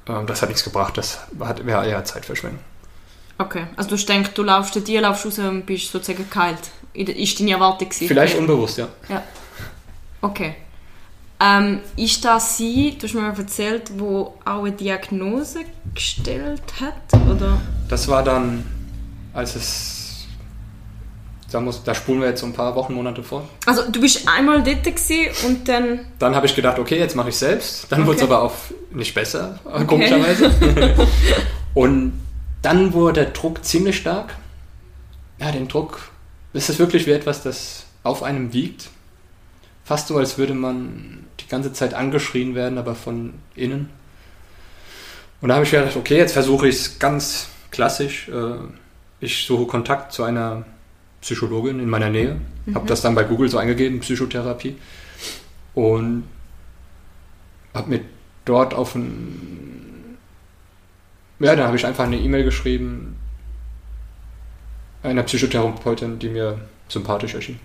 [0.05, 2.59] das hat nichts gebracht, das hat- wäre eher Zeitverschwendung.
[3.37, 6.59] Okay, also du denkst, du laufst dir, laufst raus und bist sozusagen geheilt.
[6.95, 8.07] I- Ist deine Erwartung gewesen?
[8.07, 8.87] Vielleicht unbewusst, ja.
[9.09, 9.23] Ja.
[10.21, 10.55] Okay.
[11.39, 15.59] Ähm, ist das sie, du hast mir mal erzählt, wo auch eine Diagnose
[15.93, 17.19] gestellt hat?
[17.29, 17.59] Oder?
[17.89, 18.63] Das war dann,
[19.33, 20.02] als es,
[21.53, 23.47] da, muss, da spulen wir jetzt so ein paar Wochen, Monate vor.
[23.65, 24.85] Also du bist einmal dort
[25.45, 25.99] und dann...
[26.19, 27.85] Dann habe ich gedacht, okay, jetzt mache ich selbst.
[27.91, 28.33] Dann wurde es Okay.
[28.33, 28.53] aber auch
[28.91, 30.51] nicht besser, äh, komischerweise.
[31.73, 32.13] Und
[32.61, 34.35] dann wurde der Druck ziemlich stark.
[35.39, 36.11] Ja, den Druck,
[36.53, 38.89] ist es wirklich wie etwas, das auf einem wiegt.
[39.83, 43.89] Fast so, als würde man die ganze Zeit angeschrien werden, aber von innen.
[45.41, 48.29] Und da habe ich gedacht, okay, jetzt versuche ich es ganz klassisch.
[48.29, 48.55] Äh,
[49.19, 50.65] ich suche Kontakt zu einer
[51.23, 52.39] Psychologin in meiner Nähe.
[52.65, 52.75] Mhm.
[52.75, 54.75] Habe das dann bei Google so eingegeben, Psychotherapie.
[55.73, 56.25] Und
[57.73, 58.01] habe mir
[58.45, 60.17] dort auf ein...
[61.39, 63.15] Ja, da habe ich einfach eine E-Mail geschrieben
[65.03, 67.59] einer Psychotherapeutin, die mir sympathisch erschien.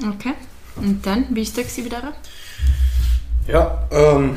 [0.00, 0.34] Okay.
[0.76, 2.14] Und dann, wie ist das wieder?
[3.46, 4.36] Ja, ähm,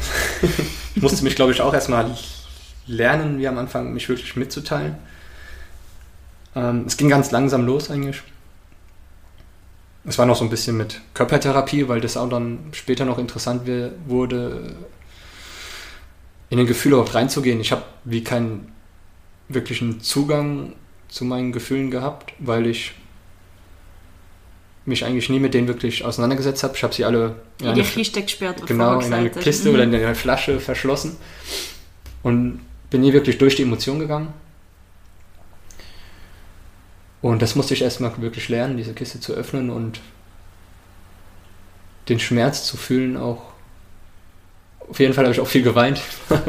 [0.95, 2.13] ich musste mich, glaube ich, auch erstmal
[2.87, 4.95] lernen, wie am Anfang, mich wirklich mitzuteilen.
[6.55, 8.21] Ähm, es ging ganz langsam los eigentlich.
[10.03, 13.69] Es war noch so ein bisschen mit Körpertherapie, weil das auch dann später noch interessant
[14.07, 14.75] wurde,
[16.49, 17.59] in den Gefühl überhaupt reinzugehen.
[17.61, 18.71] Ich habe wie keinen
[19.47, 20.73] wirklichen Zugang
[21.07, 22.93] zu meinen Gefühlen gehabt, weil ich
[24.85, 26.75] mich eigentlich nie mit denen wirklich auseinandergesetzt habe.
[26.75, 28.65] Ich habe sie alle in, in die Kiste gesperrt.
[28.65, 29.75] Genau, in eine Kiste mhm.
[29.75, 31.17] oder in eine Flasche verschlossen
[32.23, 32.59] und
[32.89, 34.33] bin nie wirklich durch die Emotionen gegangen.
[37.21, 39.99] Und das musste ich erstmal wirklich lernen, diese Kiste zu öffnen und
[42.09, 43.43] den Schmerz zu fühlen auch.
[44.89, 46.01] Auf jeden Fall habe ich auch viel geweint.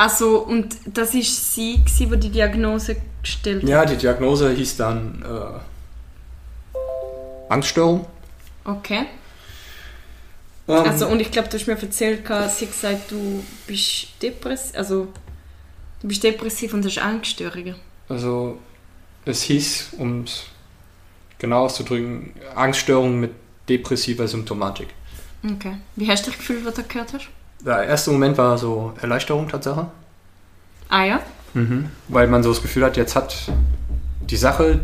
[0.00, 3.68] Also, und das ist sie, die die Diagnose gestellt hat?
[3.68, 5.60] Ja, die Diagnose hieß dann äh,
[7.52, 8.06] Angststörung.
[8.64, 9.04] Okay.
[10.66, 14.74] Ähm, also, und ich glaube, du hast mir erzählt, sie hat gesagt, du bist depressiv,
[14.74, 15.08] also
[16.00, 17.74] du bist depressiv und hast Angststörungen.
[18.08, 18.58] Also,
[19.24, 20.44] es hieß, um es
[21.38, 23.32] genau auszudrücken, Angststörung mit
[23.68, 24.88] depressiver Symptomatik.
[25.44, 25.76] Okay.
[25.96, 27.28] Wie hast du dich gefühlt, was du gehört hast?
[27.64, 29.86] Der erste Moment war so Erleichterung Tatsache.
[30.88, 31.20] Ah ja?
[31.54, 31.90] Mhm.
[32.08, 33.50] Weil man so das Gefühl hat, jetzt hat
[34.20, 34.80] die Sache,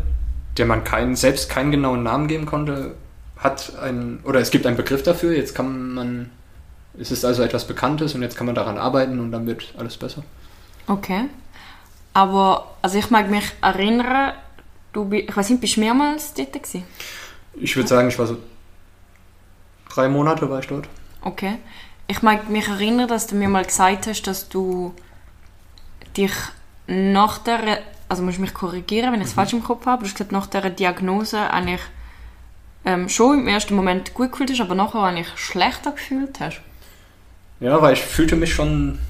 [0.56, 2.94] der man keinen, selbst keinen genauen Namen geben konnte,
[3.36, 6.30] hat ein, oder es gibt einen Begriff dafür, jetzt kann man,
[6.98, 9.96] es ist also etwas Bekanntes und jetzt kann man daran arbeiten und dann wird alles
[9.96, 10.22] besser.
[10.86, 11.24] Okay.
[12.16, 14.32] Aber, also ich mag mich erinnern,
[14.94, 16.82] du, ich weiß nicht, bist du mehrmals dort gewesen?
[17.52, 18.38] Ich würde sagen, ich war so
[19.90, 20.88] drei Monate war ich dort.
[21.20, 21.58] Okay.
[22.06, 24.94] Ich mag mich erinnern, dass du mir mal gesagt hast, dass du
[26.16, 26.32] dich
[26.86, 29.40] nach der, also musst du mich korrigieren, wenn ich es mhm.
[29.40, 31.82] falsch im Kopf habe, du hast gesagt, nach der Diagnose eigentlich
[32.86, 36.62] ähm, schon im ersten Moment gut gefühlt hast, aber nachher eigentlich schlechter gefühlt hast.
[37.60, 39.00] Ja, weil ich fühlte mich schon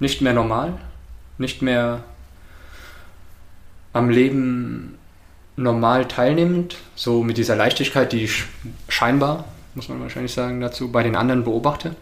[0.00, 0.78] nicht mehr normal,
[1.36, 2.02] nicht mehr
[3.96, 4.98] am Leben
[5.56, 8.44] normal teilnehmend, so mit dieser Leichtigkeit, die ich
[8.88, 9.44] scheinbar
[9.76, 11.94] muss man wahrscheinlich sagen, dazu, bei den anderen beobachte.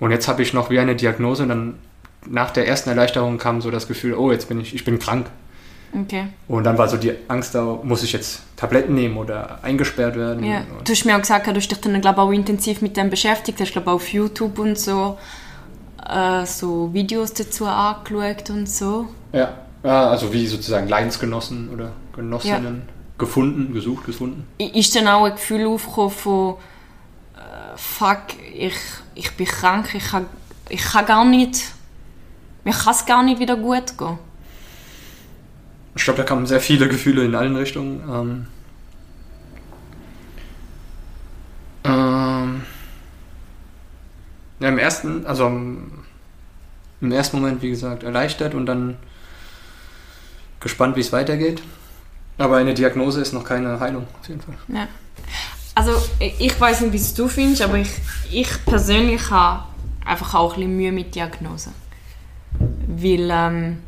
[0.00, 1.74] Und jetzt habe ich noch wie eine Diagnose und dann
[2.26, 5.26] nach der ersten Erleichterung kam so das Gefühl, oh, jetzt bin ich, ich bin krank.
[5.92, 6.26] Okay.
[6.48, 10.44] Und dann war so die Angst da, muss ich jetzt Tabletten nehmen oder eingesperrt werden?
[10.44, 10.62] Ja.
[10.84, 13.60] Du hast mir auch gesagt, du hast dich dann, glaube auch intensiv mit dem beschäftigt,
[13.60, 15.16] hast, glaube auf YouTube und so,
[16.08, 19.06] äh, so Videos dazu angeschaut und so.
[19.32, 22.92] Ja also wie sozusagen Leidensgenossen oder Genossinnen ja.
[23.18, 24.46] gefunden, gesucht, gefunden.
[24.58, 26.56] Ist dann auch ein Gefühl aufgekommen von,
[27.76, 28.22] fuck,
[28.54, 28.76] ich,
[29.14, 30.26] ich bin krank, ich kann,
[30.68, 31.72] ich kann gar nicht,
[32.64, 34.18] mir kann es gar nicht wieder gut gehen.
[35.94, 38.02] Ich glaube, da kamen sehr viele Gefühle in allen Richtungen.
[38.08, 38.46] Ähm,
[41.84, 42.62] ähm,
[44.60, 48.96] ja, im ersten, also im ersten Moment, wie gesagt, erleichtert und dann
[50.60, 51.62] gespannt, wie es weitergeht.
[52.38, 54.56] Aber eine Diagnose ist noch keine Heilung, auf jeden Fall.
[54.68, 54.88] Ja.
[55.74, 57.90] Also ich weiß nicht, wie es du findest, aber ich,
[58.30, 59.64] ich persönlich habe
[60.04, 61.72] einfach auch ein bisschen Mühe mit Diagnosen.
[62.88, 63.78] Weil, ähm,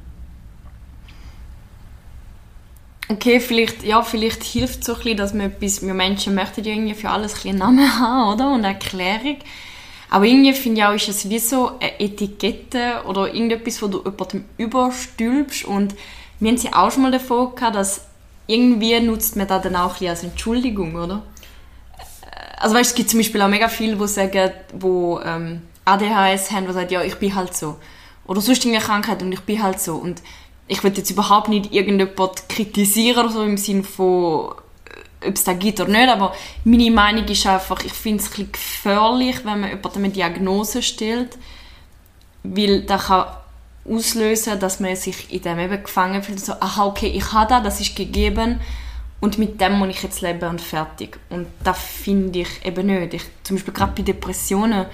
[3.08, 6.64] okay, vielleicht, ja, vielleicht hilft es so ein bisschen, dass man etwas, wir Menschen möchten
[6.64, 8.48] ja irgendwie für alles ein einen Namen haben, oder?
[8.48, 9.38] Und eine Erklärung.
[10.10, 13.98] Aber irgendwie finde ich auch, ist es wie so eine Etikette oder irgendetwas, wo du
[13.98, 15.94] jemandem überstülpst und
[16.40, 18.02] wir haben sie auch schon mal davon gehabt, dass
[18.46, 21.22] irgendwie nutzt man das dann auch ein als Entschuldigung, oder?
[22.60, 26.66] also weißt, es gibt zum Beispiel auch mega viele, die sagen, wo ähm, ADHS haben,
[26.66, 27.76] die sagen, ja, ich bin halt so.
[28.26, 29.96] Oder sonst eine Krankheit und ich bin halt so.
[29.96, 30.22] Und
[30.66, 34.54] ich will jetzt überhaupt nicht irgendjemand kritisieren oder so im Sinne von,
[35.22, 38.26] äh, ob es da gibt oder nicht, aber meine Meinung ist einfach, ich finde es
[38.26, 41.38] ein bisschen gefährlich, wenn man jemandem eine Diagnose stellt,
[42.42, 43.26] weil das kann
[43.84, 47.62] auslösen, dass man sich in dem eben gefangen fühlt, so, aha, okay, ich habe das,
[47.64, 48.60] das ist gegeben,
[49.20, 51.18] und mit dem muss ich jetzt leben und fertig.
[51.28, 53.14] Und das finde ich eben nicht.
[53.14, 54.86] Ich, zum Beispiel gerade bei Depressionen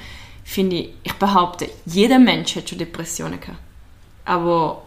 [0.44, 3.58] finde ich, ich behaupte, jeder Mensch hat schon Depressionen gehabt.
[4.24, 4.82] Aber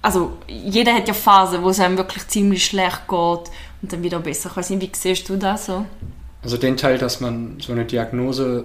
[0.00, 4.18] also jeder hat ja Phasen, wo es einem wirklich ziemlich schlecht geht und dann wieder
[4.18, 4.50] besser.
[4.50, 5.86] Ich weiß nicht, wie siehst du das so?
[6.42, 8.64] Also den Teil, dass man so eine Diagnose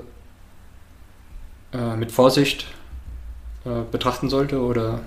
[1.71, 2.65] äh, mit Vorsicht
[3.67, 5.01] äh, betrachten sollte oder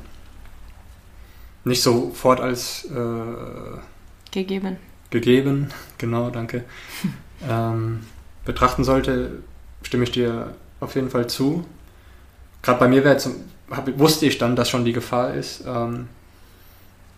[1.65, 3.79] nicht sofort als äh,
[4.31, 4.77] gegeben.
[5.11, 6.65] Gegeben, genau, danke.
[7.49, 8.01] ähm,
[8.45, 9.43] betrachten sollte,
[9.83, 11.65] stimme ich dir auf jeden Fall zu.
[12.63, 13.31] Gerade bei mir jetzt,
[13.71, 16.09] hab, wusste ich dann, dass schon die Gefahr ist, ähm,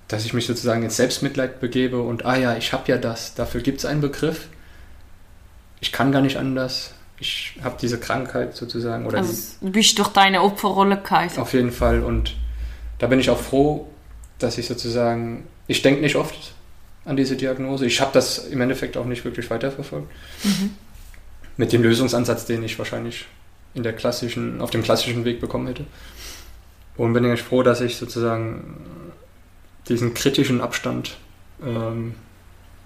[0.09, 3.63] dass ich mich sozusagen ins Selbstmitleid begebe und, ah ja, ich habe ja das, dafür
[3.63, 4.49] gibt es einen Begriff.
[5.81, 6.95] Ich kann gar nicht anders.
[7.23, 9.07] Ich habe diese Krankheit sozusagen.
[9.07, 11.41] Oder also, du bist durch deine Opferrolle gehalten.
[11.41, 12.03] Auf jeden Fall.
[12.03, 12.35] Und
[12.99, 13.87] da bin ich auch froh,
[14.41, 16.53] dass ich sozusagen, ich denke nicht oft
[17.05, 17.87] an diese Diagnose.
[17.87, 20.11] Ich habe das im Endeffekt auch nicht wirklich weiterverfolgt.
[20.43, 20.71] Mhm.
[21.57, 23.27] Mit dem Lösungsansatz, den ich wahrscheinlich
[23.75, 25.87] in der klassischen, auf dem klassischen Weg bekommen hätte.
[26.97, 28.79] Und bin eigentlich froh, dass ich sozusagen
[29.89, 31.19] diesen kritischen Abstand
[31.65, 32.17] ähm,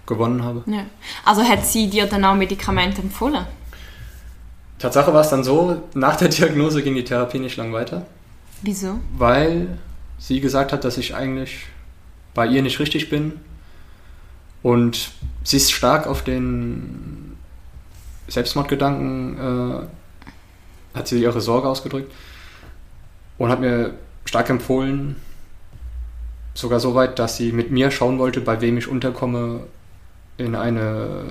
[0.05, 0.63] gewonnen habe.
[0.67, 0.85] Ja.
[1.25, 3.47] Also hat sie dir dann auch Medikamente empfohlen?
[4.79, 8.07] Tatsache war es dann so, nach der Diagnose ging die Therapie nicht lang weiter.
[8.63, 8.99] Wieso?
[9.17, 9.79] Weil
[10.19, 11.67] sie gesagt hat, dass ich eigentlich
[12.35, 13.33] bei ihr nicht richtig bin.
[14.63, 15.13] Und
[15.45, 17.37] sie ist stark auf den
[18.29, 22.13] Selbstmordgedanken, äh, hat sie ihre Sorge ausgedrückt
[23.39, 25.17] und hat mir stark empfohlen,
[26.55, 29.61] sogar so weit, dass sie mit mir schauen wollte, bei wem ich unterkomme
[30.39, 31.25] in eine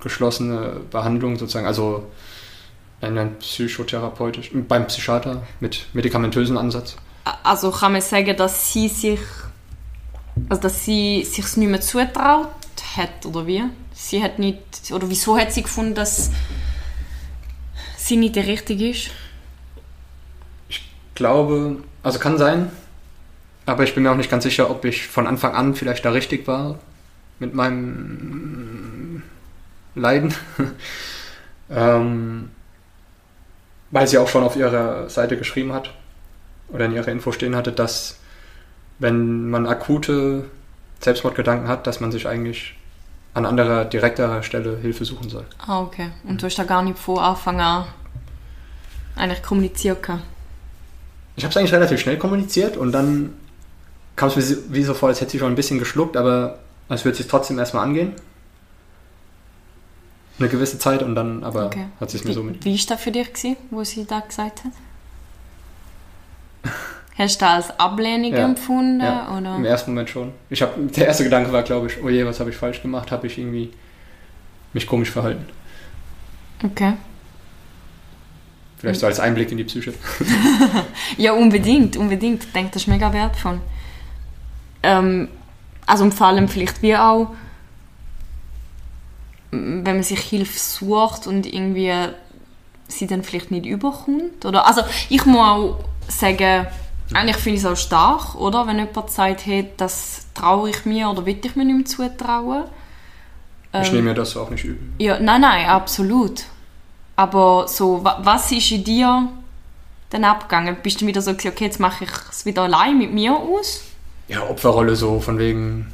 [0.00, 2.06] geschlossene Behandlung sozusagen, also
[3.04, 6.96] ein psychotherapeutisch, beim Psychiater mit medikamentösen Ansatz.
[7.42, 9.20] Also kann man sagen, dass sie sich,
[10.48, 12.48] also dass sie sich nicht mehr zutraut
[12.96, 13.62] hat oder wie?
[13.92, 14.58] Sie hat nicht,
[14.92, 16.30] oder wieso hat sie gefunden, dass
[17.96, 19.10] sie nicht der Richtige ist?
[20.68, 20.82] Ich
[21.14, 22.70] glaube, also kann sein,
[23.66, 26.10] aber ich bin mir auch nicht ganz sicher, ob ich von Anfang an vielleicht da
[26.10, 26.78] richtig war
[27.38, 29.22] mit meinem
[29.94, 30.34] Leiden.
[31.70, 32.50] ähm,
[33.94, 35.90] weil sie auch schon auf ihrer Seite geschrieben hat
[36.68, 38.18] oder in ihrer Info stehen hatte, dass
[38.98, 40.46] wenn man akute
[40.98, 42.74] Selbstmordgedanken hat, dass man sich eigentlich
[43.34, 45.44] an anderer, direkterer Stelle Hilfe suchen soll.
[45.64, 46.10] Ah, okay.
[46.24, 47.84] Und du hast da gar nicht vor Anfang an
[49.14, 50.24] eigentlich kommuniziert gehabt?
[51.36, 53.34] Ich habe es eigentlich relativ schnell kommuniziert und dann
[54.16, 57.04] kam es mir wie so vor, als hätte sie schon ein bisschen geschluckt, aber es
[57.04, 58.14] wird sich trotzdem erstmal angehen.
[60.38, 61.86] Eine gewisse Zeit und dann aber okay.
[62.00, 62.64] hat es mir so mit.
[62.64, 64.72] Wie war das für dich, gewesen, wo sie da gesagt hat?
[67.16, 68.44] Hast du das als Ablehnung ja.
[68.44, 69.00] empfunden?
[69.00, 69.54] Ja, oder?
[69.54, 70.32] Im ersten Moment schon.
[70.50, 73.12] Ich hab, der erste Gedanke war, glaube ich, oh je, was habe ich falsch gemacht?
[73.12, 73.72] Habe ich irgendwie
[74.72, 75.46] mich komisch verhalten?
[76.64, 76.94] Okay.
[78.78, 79.94] Vielleicht so als Einblick in die Psyche.
[81.16, 82.44] ja, unbedingt, unbedingt.
[82.44, 83.60] Ich denke, das ist mega wertvoll.
[84.82, 85.28] Ähm,
[85.86, 87.34] also vor allem vielleicht wie auch,
[89.84, 91.92] wenn man sich Hilfe sucht und irgendwie
[92.88, 94.44] sie dann vielleicht nicht überkommt.
[94.44, 96.66] Oder, also ich muss auch sagen,
[97.12, 98.66] eigentlich finde ich es auch stark, oder?
[98.66, 102.64] Wenn jemand sagt, hey, das traue ich mir oder will ich mir nicht mehr zutrauen.
[103.72, 104.86] Ich ähm, nehme mir das auch nicht übel.
[104.98, 106.44] Ja, nein, nein, absolut.
[107.16, 109.28] Aber so, was ist in dir
[110.10, 110.76] dann abgegangen?
[110.82, 113.82] Bist du wieder so gesagt, okay, jetzt mache ich es wieder allein mit mir aus?
[114.28, 115.92] Ja, Opferrolle so, von wegen,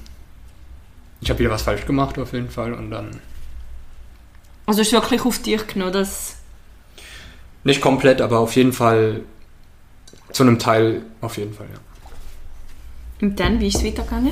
[1.20, 3.20] ich habe wieder was falsch gemacht auf jeden Fall und dann...
[4.70, 6.36] Also ist wirklich auf dich genommen, dass...
[7.64, 9.22] Nicht komplett, aber auf jeden Fall
[10.30, 11.80] zu einem Teil auf jeden Fall, ja.
[13.20, 14.30] Und dann, wie ist es weitergegangen?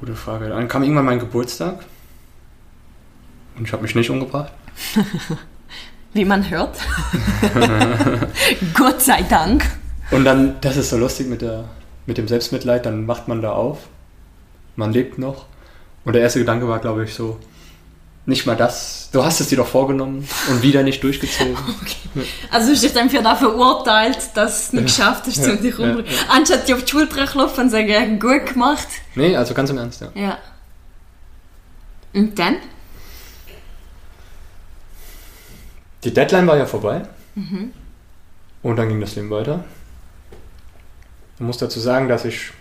[0.00, 0.48] Gute Frage.
[0.48, 1.84] Dann kam irgendwann mein Geburtstag
[3.56, 4.52] und ich habe mich nicht umgebracht.
[6.12, 6.76] wie man hört.
[8.74, 9.64] Gott sei Dank.
[10.10, 11.66] Und dann, das ist so lustig mit, der,
[12.06, 13.86] mit dem Selbstmitleid, dann macht man da auf,
[14.74, 15.46] man lebt noch.
[16.04, 17.38] Und der erste Gedanke war, glaube ich, so,
[18.26, 19.10] nicht mal das.
[19.12, 21.56] Du hast es dir doch vorgenommen und wieder nicht durchgezogen.
[22.14, 22.28] Okay.
[22.50, 25.76] Also hast du dich dann für dafür verurteilt, dass du nicht geschafft hast, ja, dich
[25.76, 25.96] ja.
[26.28, 28.86] Anstatt dir auf die Schulter klopfen und sagen, gut gemacht.
[29.16, 30.08] Nee, also ganz im Ernst, ja.
[30.14, 30.38] Ja.
[32.12, 32.58] Und dann?
[36.04, 37.02] Die Deadline war ja vorbei.
[37.34, 37.72] Mhm.
[38.62, 39.64] Und dann ging das Leben weiter.
[41.36, 42.52] Ich muss dazu sagen, dass ich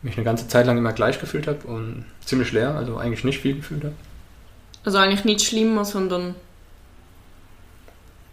[0.00, 3.40] mich eine ganze Zeit lang immer gleich gefühlt habe und ziemlich leer, also eigentlich nicht
[3.40, 3.94] viel gefühlt habe.
[4.84, 6.34] Also eigentlich nicht schlimmer, sondern.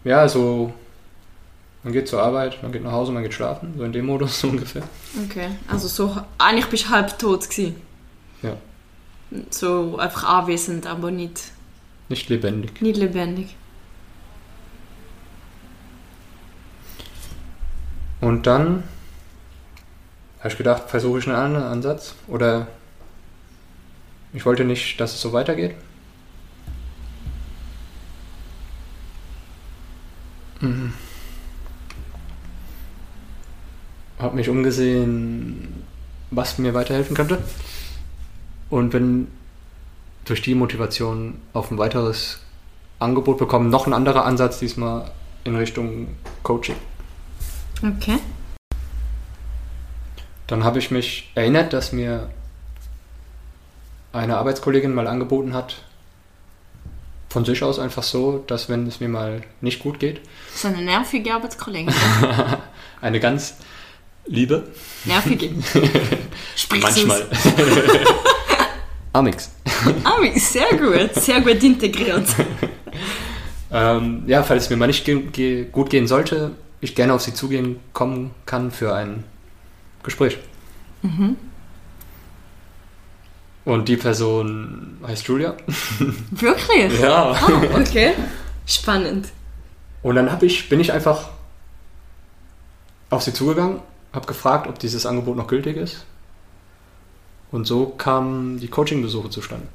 [0.04, 0.72] Ja, also
[1.82, 4.40] man geht zur Arbeit, man geht nach Hause, man geht schlafen, so in dem Modus
[4.40, 4.82] so ungefähr.
[5.24, 7.76] Okay, also so eigentlich bist du halb tot gewesen.
[8.42, 8.56] Ja.
[9.50, 11.52] So einfach anwesend, aber nicht.
[12.08, 12.82] Nicht lebendig.
[12.82, 13.56] Nicht lebendig.
[18.20, 18.84] Und dann
[20.38, 22.68] habe ich gedacht, versuche ich einen anderen Ansatz oder
[24.32, 25.74] ich wollte nicht, dass es so weitergeht.
[30.62, 30.92] Mhm.
[34.18, 35.84] Hab mich umgesehen,
[36.30, 37.38] was mir weiterhelfen könnte.
[38.70, 39.28] Und bin
[40.24, 42.40] durch die Motivation auf ein weiteres
[42.98, 43.68] Angebot bekommen.
[43.68, 45.10] Noch ein anderer Ansatz, diesmal
[45.44, 46.08] in Richtung
[46.42, 46.76] Coaching.
[47.82, 48.18] Okay.
[50.46, 52.30] Dann habe ich mich erinnert, dass mir
[54.12, 55.82] eine Arbeitskollegin mal angeboten hat,
[57.32, 60.20] von sich aus einfach so, dass wenn es mir mal nicht gut geht.
[60.54, 61.92] So eine nervige Arbeitskollegin.
[63.00, 63.54] eine ganz
[64.26, 64.68] liebe.
[65.04, 65.50] Nervige.
[66.56, 67.26] Sprich Manchmal.
[69.14, 69.50] Amix.
[70.04, 71.14] Amix, sehr gut.
[71.14, 72.26] Sehr gut integriert.
[73.72, 77.22] ähm, ja, falls es mir mal nicht ge ge gut gehen sollte, ich gerne auf
[77.22, 79.24] sie zugehen kommen kann für ein
[80.02, 80.38] Gespräch.
[81.02, 81.36] Mhm.
[83.64, 85.54] Und die Person heißt Julia.
[86.30, 87.00] Wirklich?
[87.00, 87.36] Ja.
[87.48, 88.12] Oh, okay.
[88.66, 89.28] Spannend.
[90.02, 91.28] Und dann ich, bin ich einfach
[93.10, 93.80] auf sie zugegangen,
[94.12, 96.04] habe gefragt, ob dieses Angebot noch gültig ist.
[97.52, 99.66] Und so kamen die Coaching-Besuche zustande.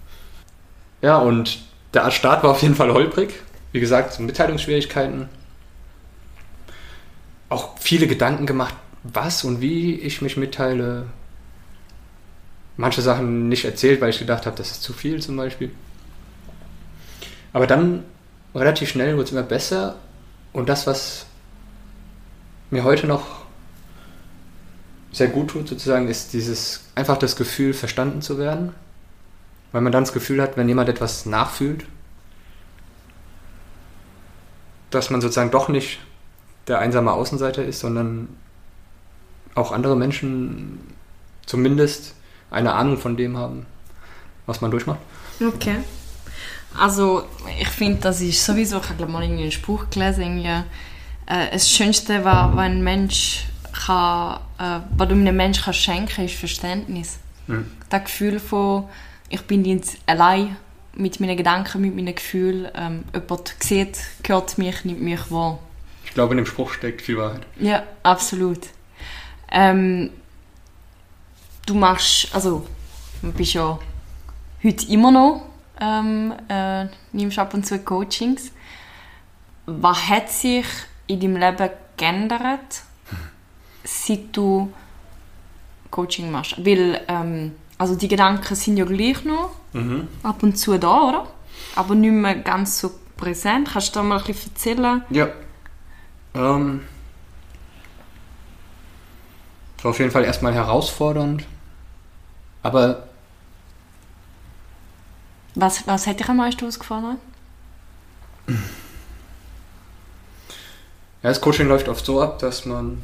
[1.01, 1.59] Ja, und
[1.93, 3.35] der Start war auf jeden Fall holprig.
[3.71, 5.29] Wie gesagt, Mitteilungsschwierigkeiten.
[7.49, 8.73] Auch viele Gedanken gemacht,
[9.03, 11.05] was und wie ich mich mitteile,
[12.77, 15.71] manche Sachen nicht erzählt, weil ich gedacht habe, das ist zu viel zum Beispiel.
[17.53, 18.03] Aber dann
[18.55, 19.95] relativ schnell wurde es immer besser
[20.53, 21.25] und das, was
[22.69, 23.45] mir heute noch
[25.11, 28.73] sehr gut tut, sozusagen, ist dieses einfach das Gefühl, verstanden zu werden.
[29.71, 31.85] Weil man dann das Gefühl hat, wenn jemand etwas nachfühlt,
[34.91, 35.99] dass man sozusagen doch nicht
[36.67, 38.29] der einsame Außenseiter ist, sondern
[39.55, 40.79] auch andere Menschen
[41.45, 42.13] zumindest
[42.51, 43.65] eine Ahnung von dem haben,
[44.45, 44.99] was man durchmacht.
[45.41, 45.77] Okay.
[46.77, 47.23] Also
[47.59, 50.63] ich finde, das ist sowieso, ich habe mal irgendwie einen Spruch gelesen, äh,
[51.51, 53.45] das Schönste, was, was ein Mensch
[53.85, 57.19] kann, äh, was du einem Menschen kannst schenken ist Verständnis.
[57.47, 57.71] Mhm.
[57.89, 58.85] Das Gefühl von,
[59.29, 60.55] ich bin jetzt allein
[60.95, 62.69] mit meinen Gedanken, mit meinen Gefühlen.
[62.75, 65.59] Ähm, jemand sieht, hört mich, nimmt mich wahr.
[66.05, 67.41] Ich glaube, in dem Spruch steckt viel Wahrheit.
[67.59, 68.59] Ja, absolut.
[69.51, 70.09] Ähm,
[71.67, 72.65] du machst, also
[73.21, 73.77] du bist ja
[74.63, 75.45] heute immer noch,
[75.79, 78.51] ähm, äh, nimmst ab und zu Coachings.
[79.67, 80.65] Was hat sich
[81.05, 82.83] in deinem Leben geändert,
[83.83, 84.71] seit du
[85.91, 86.65] Coaching machst?
[86.65, 90.07] Weil, ähm, also die Gedanken sind ja gleich noch mhm.
[90.23, 91.27] ab und zu da, oder?
[91.75, 93.69] Aber nicht mehr ganz so präsent.
[93.71, 95.03] Kannst du da mal ein bisschen erzählen?
[95.09, 95.27] Ja.
[96.33, 96.81] Ähm,
[99.81, 101.45] war auf jeden Fall erstmal herausfordernd
[102.67, 103.03] aber.
[105.55, 107.17] Was, was hat dich am meisten ausgefallen?
[111.23, 113.01] Ja, das Coaching läuft oft so ab, dass man.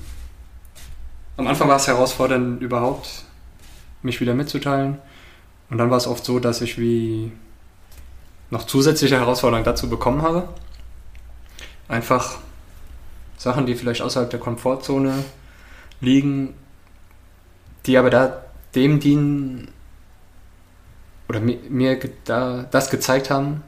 [1.37, 3.23] Am Anfang war es herausfordernd, überhaupt
[4.03, 4.99] mich wieder mitzuteilen.
[5.69, 7.31] Und dann war es oft so, dass ich wie
[8.51, 10.47] noch zusätzliche Herausforderungen dazu bekommen habe.
[11.87, 12.37] Einfach
[13.37, 15.25] Sachen, die vielleicht außerhalb der Komfortzone
[16.01, 16.53] liegen,
[17.87, 18.43] die aber da
[18.75, 19.69] dem dienen
[21.29, 23.63] oder mir, mir da, das gezeigt haben,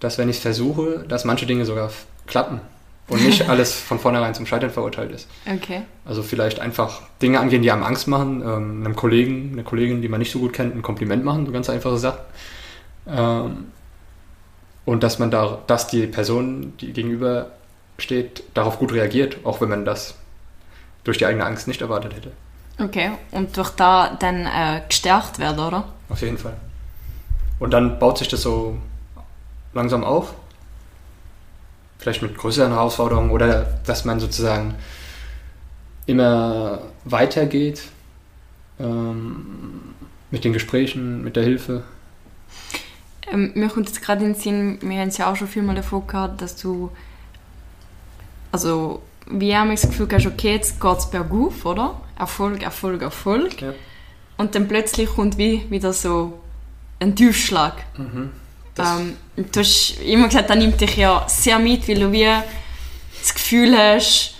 [0.00, 1.90] dass wenn ich es versuche, dass manche Dinge sogar
[2.26, 2.60] klappen
[3.08, 5.28] und nicht alles von vornherein zum Scheitern verurteilt ist.
[5.46, 5.82] Okay.
[6.04, 10.08] Also vielleicht einfach Dinge angehen, die einem Angst machen, ähm, einem Kollegen, einer Kollegin, die
[10.08, 12.20] man nicht so gut kennt, ein Kompliment machen, so ganz einfache Sachen.
[13.06, 13.66] Ähm,
[14.84, 17.50] und dass man da, dass die Person, die gegenüber
[17.98, 20.14] steht, darauf gut reagiert, auch wenn man das
[21.04, 22.32] durch die eigene Angst nicht erwartet hätte.
[22.78, 25.84] Okay, und durch da dann äh, gestärkt werden, oder?
[26.08, 26.56] Auf jeden Fall.
[27.58, 28.78] Und dann baut sich das so
[29.74, 30.34] langsam auf.
[31.98, 34.76] Vielleicht mit größeren Herausforderungen oder dass man sozusagen
[36.06, 37.82] immer weitergeht
[38.78, 39.94] ähm,
[40.30, 41.82] mit den Gesprächen, mit der Hilfe.
[43.30, 45.62] Ähm, mir kommt jetzt gerade in den Sinn, wir haben es ja auch schon viel
[45.62, 46.90] mal davor gehabt, dass du
[48.52, 52.00] also wie haben das Gefühl hast, okay, jetzt geht es bergauf, oder?
[52.18, 53.60] Erfolg, Erfolg, Erfolg.
[53.60, 53.74] Ja.
[54.36, 56.40] Und dann plötzlich kommt wie wieder so
[57.00, 57.74] ein Tiefschlag.
[57.96, 58.30] Mhm.
[58.78, 62.28] Ähm, du hast immer gesagt, das nimmt dich ja sehr mit, weil du wie
[63.20, 64.34] das Gefühl hast,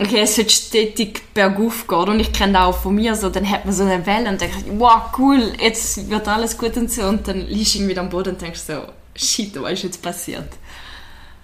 [0.00, 2.08] okay, es wird stetig bergauf gehen.
[2.08, 4.40] Und ich kenne das auch von mir so, dann hat man so eine Welle und
[4.40, 7.02] denkt, wow, cool, jetzt wird alles gut und so.
[7.02, 8.82] Und dann liegst du irgendwie am Boden und denkst so,
[9.14, 10.48] shit, was ist jetzt passiert?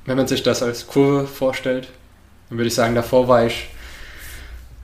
[0.07, 1.88] Wenn man sich das als Kurve vorstellt,
[2.51, 3.71] dann würde ich sagen, davor war ich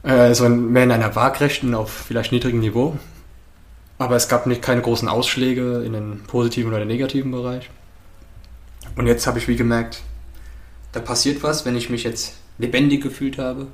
[0.02, 2.96] äh, so mehr in einer waagrechten, auf vielleicht niedrigem Niveau.
[3.98, 7.68] Aber es gab nicht keine großen Ausschläge in den positiven oder den negativen Bereich.
[8.96, 10.02] Und jetzt habe ich wie gemerkt,
[10.92, 13.66] da passiert was, wenn ich mich jetzt lebendig gefühlt habe.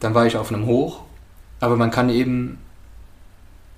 [0.00, 1.02] Dann war ich auf einem Hoch
[1.60, 2.58] aber man kann eben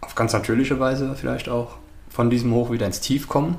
[0.01, 1.77] auf ganz natürliche Weise vielleicht auch
[2.09, 3.57] von diesem Hoch wieder ins Tief kommen.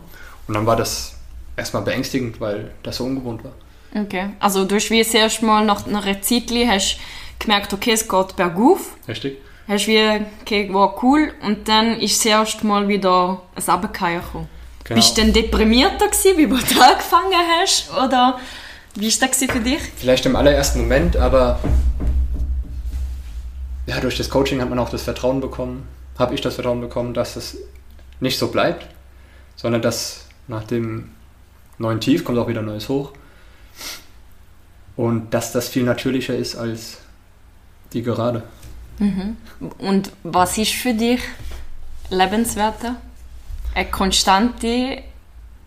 [0.48, 1.16] Und dann war das
[1.56, 3.54] erstmal beängstigend, weil das so ungewohnt war.
[3.94, 6.98] Okay, also du hast wie das erste Mal nach einer Zeit hast
[7.40, 8.96] gemerkt, okay, es geht bergauf.
[9.08, 9.38] Richtig.
[9.68, 11.34] Hast wie, okay, war cool.
[11.44, 14.50] Und dann ist das erste Mal wieder ein Runterfallen gekommen.
[14.84, 14.96] Genau.
[15.00, 17.92] Bist du denn deprimierter gewesen, wie du da angefangen hast?
[17.92, 18.40] Oder
[18.96, 19.82] wie war das für dich?
[19.96, 21.60] Vielleicht im allerersten Moment, aber
[23.88, 25.88] ja, durch das Coaching hat man auch das Vertrauen bekommen,
[26.18, 27.58] habe ich das Vertrauen bekommen, dass es
[28.20, 28.88] nicht so bleibt,
[29.56, 31.12] sondern dass nach dem
[31.78, 33.12] neuen Tief kommt auch wieder ein neues Hoch.
[35.02, 36.98] Und dass das viel natürlicher ist als
[37.92, 38.44] die Gerade.
[39.00, 39.36] Mhm.
[39.80, 41.22] Und was ist für dich
[42.12, 42.98] lebenswerter?
[43.74, 45.02] Eine konstante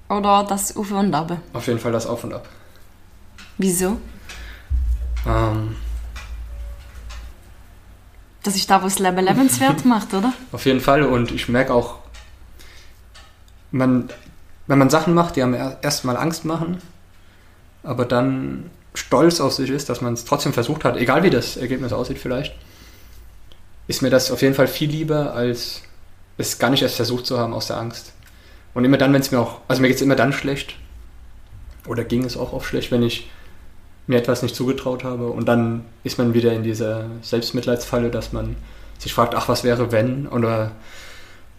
[0.09, 1.37] oder das Auf und Ab?
[1.53, 2.49] Auf jeden Fall das Auf und Ab.
[3.59, 3.99] Wieso?
[5.27, 5.75] Ähm,
[8.45, 10.33] Das ist da, was das Leben lebenswert macht, oder?
[10.53, 11.03] auf jeden Fall.
[11.03, 11.97] Und ich merke auch,
[13.73, 14.11] man,
[14.69, 16.81] wenn man Sachen macht, die einem er- erstmal Angst machen,
[17.83, 21.57] aber dann stolz auf sich ist, dass man es trotzdem versucht hat, egal wie das
[21.57, 22.55] Ergebnis aussieht vielleicht,
[23.87, 25.83] ist mir das auf jeden Fall viel lieber, als
[26.39, 28.13] es gar nicht erst versucht zu haben aus der Angst.
[28.73, 30.77] Und immer dann, wenn es mir auch, also mir geht es immer dann schlecht,
[31.87, 33.29] oder ging es auch oft schlecht, wenn ich
[34.07, 38.57] mir etwas nicht zugetraut habe und dann ist man wieder in dieser Selbstmitleidsfalle, dass man
[38.99, 40.73] sich fragt, ach, was wäre wenn, oder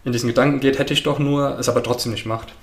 [0.04, 2.54] in diesen Gedanken geht, hätte ich doch nur, es aber trotzdem nicht macht.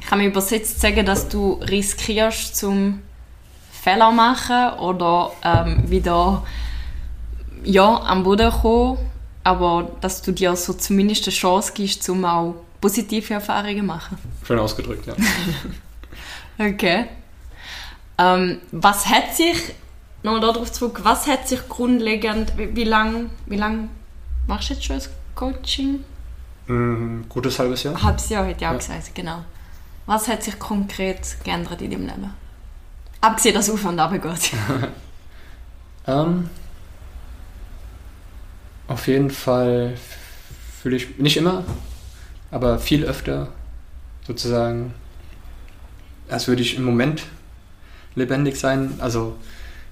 [0.00, 3.02] Ich kann mir übersetzt sagen, dass du riskierst zum
[3.86, 6.42] Fehler machen oder ähm, wieder
[7.62, 8.98] ja, am Boden kommen,
[9.44, 14.18] aber dass du dir so zumindest eine Chance gibst, um auch positive Erfahrungen zu machen.
[14.44, 15.14] Schön ausgedrückt, ja.
[16.58, 17.04] Okay.
[18.18, 19.74] Ähm, was hat sich,
[20.24, 23.90] noch darauf zurück, was hat sich grundlegend, wie, wie lange wie lang
[24.48, 26.02] machst du jetzt schon das Coaching?
[26.66, 28.02] Mm, gutes halbes Jahr.
[28.02, 28.78] Halbes Jahr hätte ich auch Ja.
[28.78, 29.44] gesagt, genau.
[30.06, 32.45] Was hat sich konkret geändert in deinem Leben?
[33.26, 34.22] Abgesehen, dass es auf und ab geht.
[36.08, 36.48] Ähm,
[38.86, 39.94] auf jeden Fall
[40.80, 41.64] fühle ich, nicht immer,
[42.52, 43.48] aber viel öfter
[44.24, 44.94] sozusagen,
[46.28, 47.24] als würde ich im Moment
[48.14, 49.36] lebendig sein, also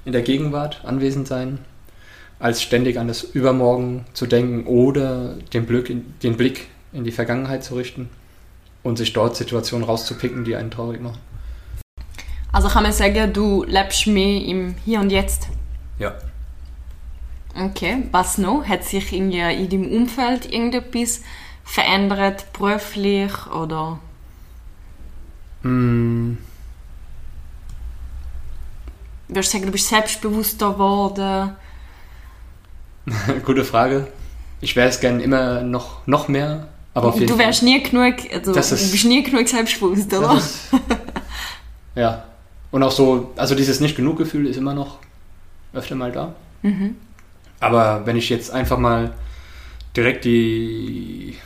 [0.05, 1.59] in der Gegenwart anwesend sein,
[2.39, 7.11] als ständig an das Übermorgen zu denken oder den Blick in, den Blick in die
[7.11, 8.09] Vergangenheit zu richten
[8.85, 11.19] und sich dort Situationen rauszupicken, die einen traurig machen.
[12.55, 15.49] Also kann man sagen, du lebst mehr im Hier und Jetzt.
[15.99, 16.15] Ja.
[17.57, 18.65] Okay, was noch?
[18.65, 21.21] Hat sich in, deinem Umfeld irgendetwas
[21.65, 23.99] verändert, beruflich oder?
[25.63, 26.35] Mm,
[29.27, 31.57] Würdest du sagen, du bist selbstbewusster geworden?
[33.45, 34.07] Gute Frage.
[34.61, 38.15] Ich wäre es gern immer noch, noch mehr, aber auf jeden Du wärst nie genug,
[38.33, 40.25] also ist- du bist nie genug selbstbewusst, Fall.
[40.25, 40.37] oder?
[40.39, 40.69] Ist,
[41.97, 42.25] ja.
[42.75, 44.99] Und auch so, also dieses Nicht-Genug-Gefühl ist immer noch
[45.73, 46.35] öfter mal da.
[46.63, 46.97] Mhm.
[47.61, 49.15] Aber wenn ich jetzt einfach mal
[49.97, 51.37] direkt die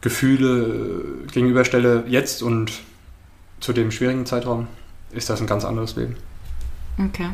[0.00, 2.72] Gefühle gegenüberstelle, jetzt und
[3.60, 4.66] zu dem schwierigen Zeitraum,
[5.12, 6.16] ist das ein ganz anderes Leben.
[6.98, 7.28] Okay.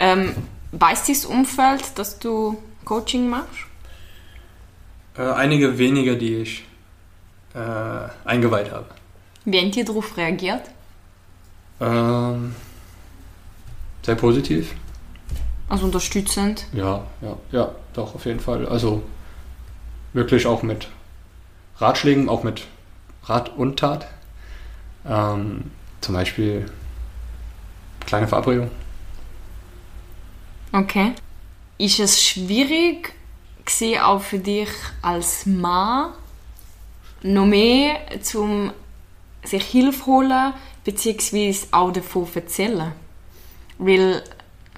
[0.00, 0.34] Ähm,
[0.72, 3.66] weiß dieses Umfeld, dass du Coaching machst?
[5.16, 6.64] Äh, einige wenige, die ich
[7.54, 8.86] äh, eingeweiht habe.
[9.46, 10.62] Wie haben die darauf reagiert?
[11.80, 12.54] Ähm,
[14.02, 14.74] sehr positiv.
[15.68, 16.66] Also unterstützend?
[16.72, 18.66] Ja, ja, ja, doch, auf jeden Fall.
[18.66, 19.02] Also
[20.12, 20.88] wirklich auch mit
[21.78, 22.66] Ratschlägen, auch mit
[23.24, 24.08] Rat und Tat.
[25.06, 25.70] Ähm,
[26.00, 26.66] zum Beispiel
[28.04, 28.70] kleine Verabredung.
[30.72, 31.12] Okay.
[31.78, 33.12] Ist es schwierig
[33.64, 34.70] gewesen, auch für dich
[35.02, 36.12] als Mann
[37.22, 38.72] noch mehr zum
[39.46, 40.52] sich Hilfe holen
[40.84, 42.92] beziehungsweise auch davon erzählen?
[43.78, 44.22] Weil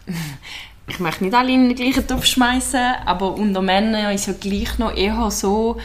[0.88, 4.78] ich möchte nicht alle in den gleichen Topf schmeißen, aber unter Männern ist ja gleich
[4.78, 5.78] noch eher so,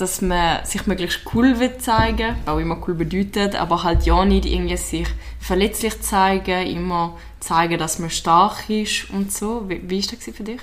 [0.00, 4.46] dass man sich möglichst cool will zeigen, auch immer cool bedeutet, aber halt ja nicht
[4.46, 5.06] irgendwie sich
[5.38, 9.68] verletzlich zeigen, immer zeigen, dass man stark ist und so.
[9.68, 10.60] Wie, ist das für dich?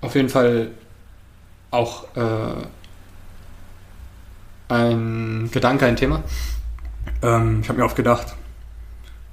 [0.00, 0.70] Auf jeden Fall
[1.70, 2.66] auch äh,
[4.68, 6.22] ein Gedanke, ein Thema.
[7.22, 8.34] Ähm, ich habe mir oft gedacht,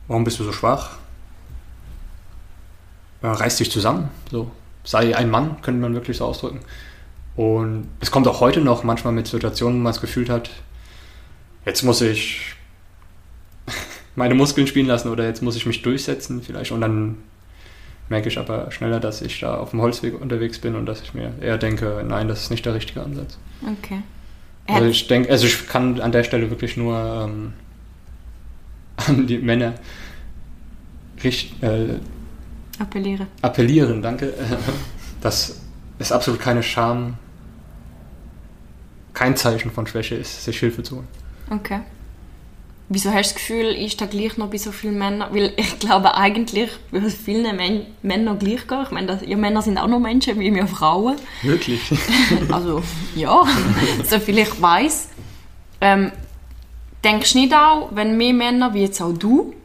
[0.08, 0.98] warum bist du so schwach?
[3.22, 4.10] Äh, reiß dich zusammen.
[4.30, 4.52] So.
[4.84, 6.60] Sei ein Mann, könnte man wirklich so ausdrücken.
[7.36, 10.50] Und es kommt auch heute noch manchmal mit Situationen, wo man es gefühlt hat,
[11.66, 12.56] jetzt muss ich
[14.16, 16.72] meine Muskeln spielen lassen oder jetzt muss ich mich durchsetzen vielleicht.
[16.72, 17.18] Und dann
[18.10, 21.14] merke ich aber schneller, dass ich da auf dem Holzweg unterwegs bin und dass ich
[21.14, 23.38] mir eher denke, nein, das ist nicht der richtige Ansatz.
[23.62, 24.04] Okay.
[24.68, 27.54] Also ich denke, also ich kann an der Stelle wirklich nur ähm,
[29.08, 29.76] an die Männer
[31.24, 32.00] richt, äh,
[32.80, 33.28] appellieren.
[33.42, 34.34] Appellieren, danke.
[35.22, 35.62] dass
[36.00, 37.18] es absolut keine Scham,
[39.14, 41.08] kein Zeichen von Schwäche ist, sich Hilfe zu holen.
[41.50, 41.80] Okay.
[42.94, 45.34] Wieso hast du das Gefühl, ist da gleich noch bei so vielen Männern?
[45.34, 48.84] Weil ich glaube eigentlich, bei vielen Men Männern gleich gehen.
[48.84, 51.16] Ich meine, dass, ja, Männer sind auch noch Menschen wie wir Frauen.
[51.42, 51.82] Wirklich?
[52.52, 52.84] also,
[53.16, 53.44] ja,
[54.08, 55.10] so viel ich weiß.
[55.82, 56.12] Ähm,
[57.04, 59.56] denkst du nicht auch, wenn mehr Männer, wie jetzt auch du,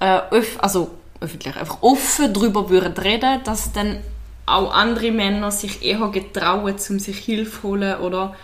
[0.00, 3.98] äh, öf also öffentlich, einfach offen darüber würden reden, dass dann
[4.46, 8.34] auch andere Männer sich eher getrauen, um sich Hilfe zu holen oder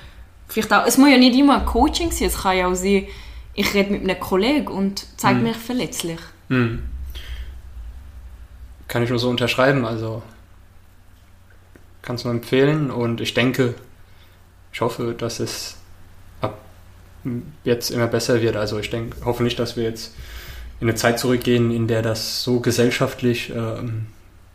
[0.46, 3.08] vielleicht auch, es muss ja nicht immer ein Coaching sein, es kann ja auch sein,
[3.54, 5.44] ich rede mit einem Kollegen und zeige hm.
[5.44, 6.20] mich verletzlich.
[6.48, 6.84] Hm.
[8.88, 10.22] Kann ich nur so unterschreiben, also
[12.02, 13.74] kann es nur empfehlen und ich denke,
[14.72, 15.76] ich hoffe, dass es
[16.40, 16.58] ab
[17.64, 18.56] jetzt immer besser wird.
[18.56, 20.14] Also ich denke, hoffe nicht, dass wir jetzt
[20.80, 24.06] in eine Zeit zurückgehen, in der das so gesellschaftlich ähm,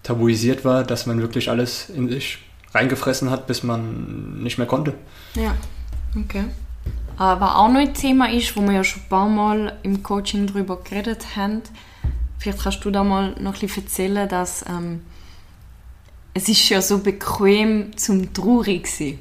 [0.03, 2.39] tabuisiert war, dass man wirklich alles in sich
[2.73, 4.93] reingefressen hat, bis man nicht mehr konnte.
[5.35, 5.55] Ja,
[6.17, 6.45] okay.
[7.15, 10.03] Äh, was auch noch ein Thema ist, wo wir ja schon ein paar Mal im
[10.03, 11.61] Coaching darüber geredet haben,
[12.37, 15.01] vielleicht kannst du da mal noch ein bisschen erzählen, dass ähm,
[16.33, 19.19] es ist ja so bequem zum traurig sein.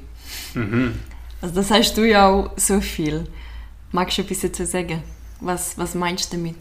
[0.53, 0.99] Mhm.
[1.41, 3.27] Also das heißt du ja auch so viel.
[3.91, 5.01] Magst du ein bisschen zu sagen?
[5.39, 6.57] Was, was meinst du damit?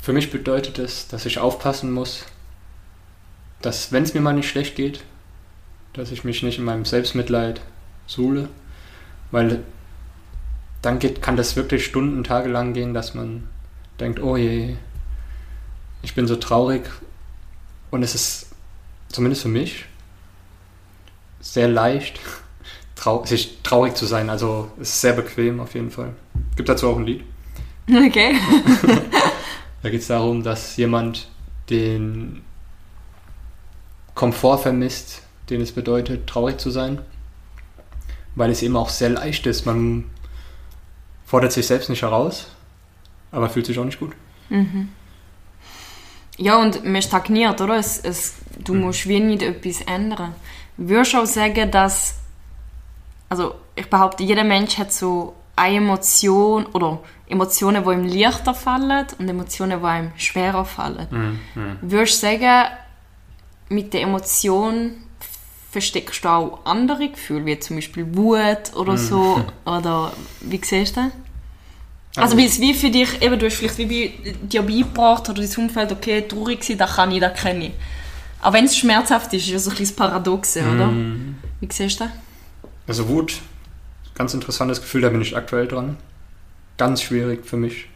[0.00, 2.24] Für mich bedeutet es, dass ich aufpassen muss,
[3.60, 5.04] dass wenn es mir mal nicht schlecht geht,
[5.92, 7.60] dass ich mich nicht in meinem Selbstmitleid
[8.06, 8.48] suhle,
[9.30, 9.62] weil
[10.82, 13.48] dann geht, kann das wirklich Stunden, Tage lang gehen, dass man
[13.98, 14.76] denkt, oh je,
[16.02, 16.82] ich bin so traurig.
[17.90, 18.46] Und es ist,
[19.08, 19.86] zumindest für mich,
[21.40, 22.20] sehr leicht,
[22.94, 24.30] trau sich traurig zu sein.
[24.30, 26.14] Also es ist sehr bequem auf jeden Fall.
[26.56, 27.24] Gibt dazu auch ein Lied.
[27.92, 28.36] Okay.
[29.82, 31.28] da geht es darum, dass jemand
[31.70, 32.42] den
[34.14, 37.00] Komfort vermisst, den es bedeutet, traurig zu sein.
[38.36, 39.66] Weil es eben auch sehr leicht ist.
[39.66, 40.04] Man
[41.30, 42.48] fordert sich selbst nicht heraus,
[43.30, 44.14] aber fühlt sich auch nicht gut.
[44.48, 44.88] Mhm.
[46.38, 47.76] Ja, und man stagniert, oder?
[47.76, 48.80] Es, es, du mhm.
[48.80, 50.34] musst wie nicht etwas ändern.
[50.76, 52.16] Würdest du auch sagen, dass,
[53.28, 59.06] also ich behaupte, jeder Mensch hat so eine Emotion oder Emotionen, die ihm leichter fallen
[59.20, 61.06] und Emotionen, die ihm schwerer fallen.
[61.54, 61.78] Mhm.
[61.80, 62.72] Würdest du sagen,
[63.68, 64.94] mit der Emotion
[65.70, 69.44] versteckst du auch andere Gefühle, wie zum Beispiel Wut oder so?
[69.64, 71.12] Oder wie siehst du das?
[72.16, 75.40] Also, also wie, wie für dich, eben, du hast vielleicht wie bei dir beigebracht oder
[75.40, 77.72] dein Umfeld, okay, traurig sein, das kann ich, das kenne ich.
[78.40, 80.88] Aber wenn es schmerzhaft ist, ist es so ein bisschen Paradox, oder?
[80.88, 81.36] Mm.
[81.60, 82.12] Wie siehst du das?
[82.88, 83.40] Also Wut,
[84.16, 85.98] ganz interessantes Gefühl, da bin ich aktuell dran.
[86.78, 87.86] Ganz schwierig für mich,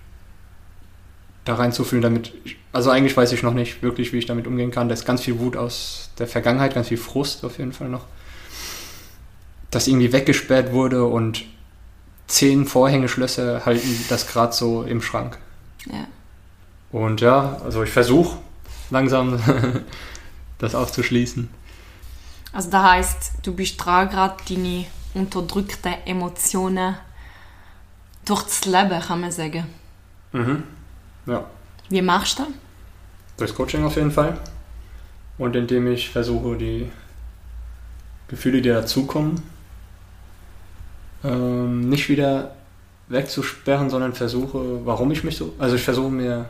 [1.45, 2.33] da reinzufühlen, damit...
[2.45, 4.89] Ich, also eigentlich weiß ich noch nicht wirklich, wie ich damit umgehen kann.
[4.89, 8.07] Da ist ganz viel Wut aus der Vergangenheit, ganz viel Frust auf jeden Fall noch.
[9.71, 11.45] Dass irgendwie weggesperrt wurde und
[12.27, 15.39] zehn Vorhängeschlösser halten das gerade so im Schrank.
[15.87, 16.07] Ja.
[16.91, 18.39] Und ja, also ich versuche
[18.91, 19.39] langsam
[20.59, 21.49] das aufzuschließen.
[22.53, 26.97] Also das heißt, du bist dran, gerade deine unterdrückten Emotionen
[28.25, 29.67] durchs Leben, kann man sagen.
[30.33, 30.63] Mhm.
[31.27, 31.45] Ja.
[31.89, 32.53] Wie machst du das?
[33.37, 34.39] Durchs Coaching auf jeden Fall.
[35.39, 36.91] Und indem ich versuche, die
[38.29, 39.43] Gefühle, die dazukommen,
[41.25, 42.55] ähm, nicht wieder
[43.09, 45.55] wegzusperren, sondern versuche, warum ich mich so.
[45.59, 46.49] Also ich versuche mir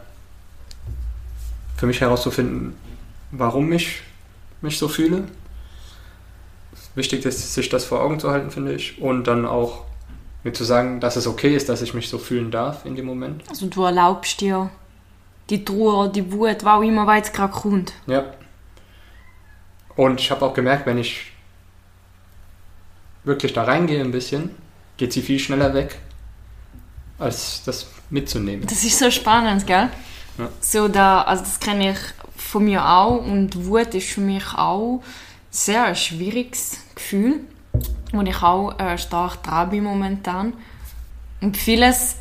[1.76, 2.74] für mich herauszufinden,
[3.30, 4.02] warum ich
[4.60, 5.24] mich so fühle.
[6.94, 9.00] Wichtig ist, sich das vor Augen zu halten, finde ich.
[9.00, 9.84] Und dann auch
[10.44, 13.06] mir zu sagen, dass es okay ist, dass ich mich so fühlen darf in dem
[13.06, 13.42] Moment.
[13.48, 14.70] Also du erlaubst dir
[15.50, 17.92] die Trauer, die Wut, was auch immer, weil es gerade kommt.
[18.06, 18.24] Ja.
[19.96, 21.32] Und ich habe auch gemerkt, wenn ich
[23.24, 24.50] wirklich da reingehe ein bisschen,
[24.96, 25.98] geht sie viel schneller weg,
[27.18, 28.66] als das mitzunehmen.
[28.66, 29.88] Das ist so spannend, gell?
[30.36, 30.48] Ja.
[30.60, 31.98] So da, also das kenne ich
[32.36, 35.02] von mir auch und Wut ist für mich auch
[35.50, 37.40] sehr ein schwieriges Gefühl,
[38.14, 40.54] wo ich auch äh, stark dran bin momentan.
[41.40, 42.16] Und vieles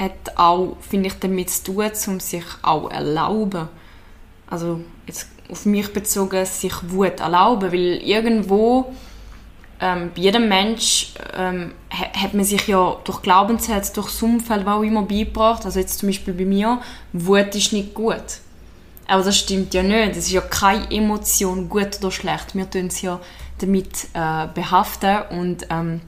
[0.00, 3.68] hat auch, finde ich, damit zu tun, um sich auch erlauben.
[4.48, 8.92] Also jetzt auf mich bezogen, sich Wut erlauben, weil irgendwo
[9.80, 14.74] ähm, bei jedem Mensch ähm, hat man sich ja durch Glaubenssätze, durch das Umfeld, was
[14.74, 15.64] auch immer beigebracht.
[15.64, 16.80] Also jetzt zum Beispiel bei mir,
[17.12, 18.40] Wut ist nicht gut.
[19.06, 20.10] Aber das stimmt ja nicht.
[20.10, 22.54] Es ist ja keine Emotion, gut oder schlecht.
[22.54, 23.20] Wir tun es ja
[23.58, 26.00] damit äh, behaften und ähm,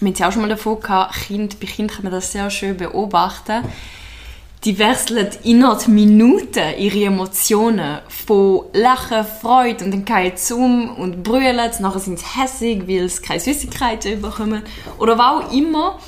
[0.00, 2.32] wir haben es ja auch schon mal davon gehabt, kind, bei Kindern kann man das
[2.32, 3.64] sehr schön beobachten.
[4.64, 11.22] Die wechseln innerhalb Minuten ihre Emotionen von Lachen, Freude und dann gehen sie um und
[11.22, 14.62] brüllen, nachher sind sie hässig, weil sie keine Süßigkeiten bekommen
[14.98, 15.98] oder was auch immer.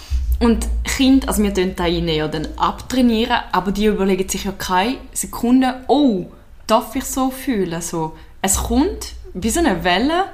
[0.41, 1.77] Und Kinder, also wir trainieren
[2.07, 6.27] da ja dann abtrainieren, aber die überlegen sich ja keine Sekunde, oh,
[6.67, 7.81] darf ich so fühlen?
[7.81, 10.25] So, es kommt wie so eine Welle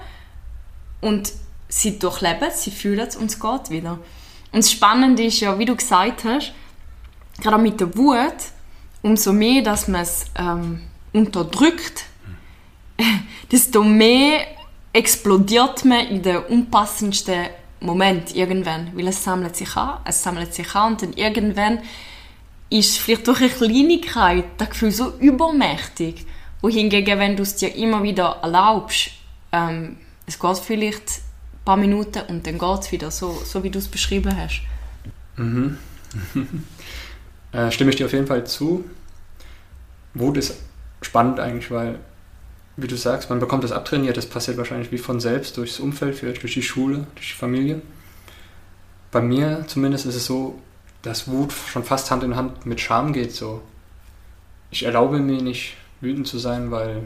[1.01, 1.33] und
[1.69, 3.99] sie durchleben es, sie fühlen es und es geht wieder.
[4.53, 6.53] Und das Spannende ist ja, wie du gesagt hast,
[7.41, 8.37] gerade mit der Wut,
[9.03, 10.83] umso mehr, dass man es ähm,
[11.13, 12.05] unterdrückt,
[13.53, 14.47] desto mehr
[14.93, 17.47] explodiert man in den unpassendsten
[17.81, 21.81] Moment irgendwann, weil es sammelt sich an, es sammelt sich an und dann irgendwann
[22.71, 26.27] ist vielleicht durch eine Kleinigkeit das Gefühl so übermächtig,
[26.61, 29.11] wohingegen, wenn du es dir immer wieder erlaubst,
[29.53, 29.97] ähm,
[30.29, 33.79] es geht vielleicht ein paar Minuten und dann geht es wieder, so, so wie du
[33.79, 34.61] es beschrieben hast.
[35.37, 35.79] Mhm.
[37.53, 38.85] äh, stimme ich dir auf jeden Fall zu.
[40.13, 40.61] Wut ist
[41.01, 41.99] spannend eigentlich, weil,
[42.77, 46.15] wie du sagst, man bekommt das abtrainiert, das passiert wahrscheinlich wie von selbst durchs Umfeld,
[46.15, 47.81] vielleicht durch die Schule, durch die Familie.
[49.11, 50.61] Bei mir zumindest ist es so,
[51.01, 53.33] dass Wut schon fast Hand in Hand mit Scham geht.
[53.33, 53.63] So.
[54.71, 57.05] Ich erlaube mir nicht, wütend zu sein, weil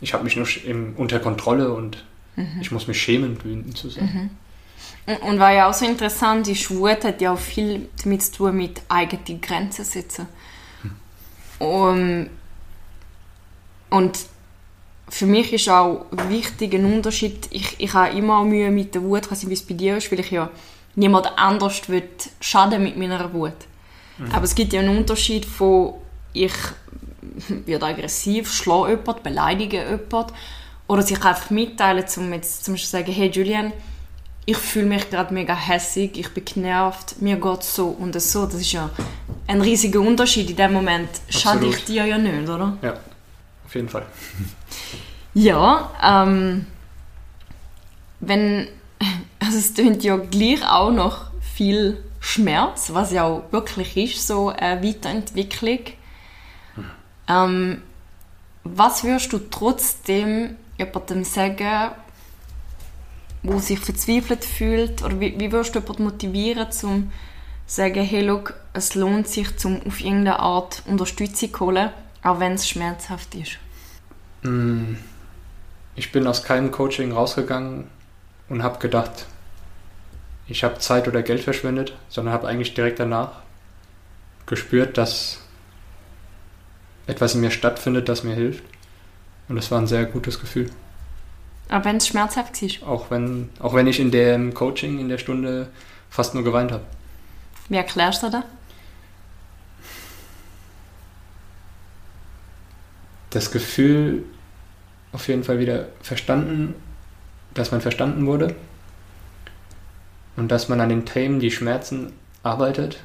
[0.00, 0.48] ich habe mich nur
[0.96, 2.04] unter Kontrolle und
[2.36, 2.58] mhm.
[2.60, 4.04] ich muss mich schämen, wütend zu sein.
[4.04, 4.30] Mhm.
[5.26, 8.56] Und, war ja auch so interessant, die Wut hat ja auch viel damit zu tun
[8.56, 10.26] mit eigenen Grenzen setzen.
[10.82, 11.66] Mhm.
[11.66, 12.26] Um,
[13.90, 14.18] und
[15.08, 19.28] für mich ist auch wichtig ein Unterschied, ich, ich habe immer Mühe mit der Wut,
[19.30, 20.50] wie es bei dir ist, weil ich ja
[20.96, 22.08] niemand anders will
[22.40, 23.52] schaden mit meiner Wut.
[24.18, 24.32] Mhm.
[24.32, 25.94] Aber es gibt ja einen Unterschied von,
[26.32, 26.54] ich
[27.66, 30.32] werde aggressiv, schlage jemanden, beleidige jemanden
[30.86, 33.72] oder sich einfach mitteilen, um jetzt zum Beispiel zu sagen, hey Julian,
[34.46, 38.44] ich fühle mich gerade mega hässig, ich bin genervt, mir geht so und so.
[38.44, 38.90] Das ist ja
[39.46, 40.50] ein riesiger Unterschied.
[40.50, 42.76] In dem Moment schade ich dir ja nicht, oder?
[42.82, 42.94] Ja,
[43.64, 44.04] auf jeden Fall.
[45.32, 46.66] Ja, ähm,
[48.20, 48.68] wenn,
[49.40, 54.50] also es klingt ja gleich auch noch viel Schmerz, was ja auch wirklich ist, so
[54.50, 55.80] eine Weiterentwicklung.
[57.28, 57.82] Ähm,
[58.64, 61.92] was würdest du trotzdem jemandem sagen,
[63.42, 65.02] wo sich verzweifelt fühlt?
[65.02, 67.12] Oder wie, wie würdest du jemanden motivieren, zum
[67.66, 71.90] sagen, hey, look, es lohnt sich, zum auf irgendeine Art Unterstützung zu holen,
[72.22, 73.58] auch wenn es schmerzhaft ist?
[74.42, 74.94] Mm,
[75.94, 77.88] ich bin aus keinem Coaching rausgegangen
[78.48, 79.26] und habe gedacht,
[80.46, 83.40] ich habe Zeit oder Geld verschwendet, sondern habe eigentlich direkt danach
[84.46, 85.40] gespürt, dass
[87.06, 88.62] etwas in mir stattfindet, das mir hilft.
[89.48, 90.70] Und das war ein sehr gutes Gefühl.
[91.68, 92.82] Aber wenn es schmerzhaft ist?
[92.82, 95.68] Auch wenn, auch wenn ich in dem Coaching, in der Stunde
[96.10, 96.84] fast nur geweint habe.
[97.68, 98.44] Wie erklärst du das?
[103.30, 104.24] Das Gefühl,
[105.12, 106.74] auf jeden Fall wieder verstanden,
[107.54, 108.54] dass man verstanden wurde
[110.36, 113.02] und dass man an den Themen, die Schmerzen, arbeitet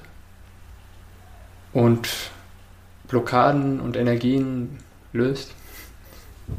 [1.73, 2.09] und
[3.07, 4.77] Blockaden und Energien
[5.13, 5.53] löst.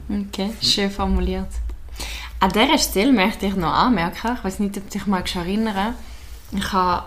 [0.08, 1.48] Okay, schön formuliert.
[2.40, 5.94] An dieser Stelle möchte ich noch anmerken, ich weiß nicht, ob du dich mal erinnern
[6.52, 7.04] ich habe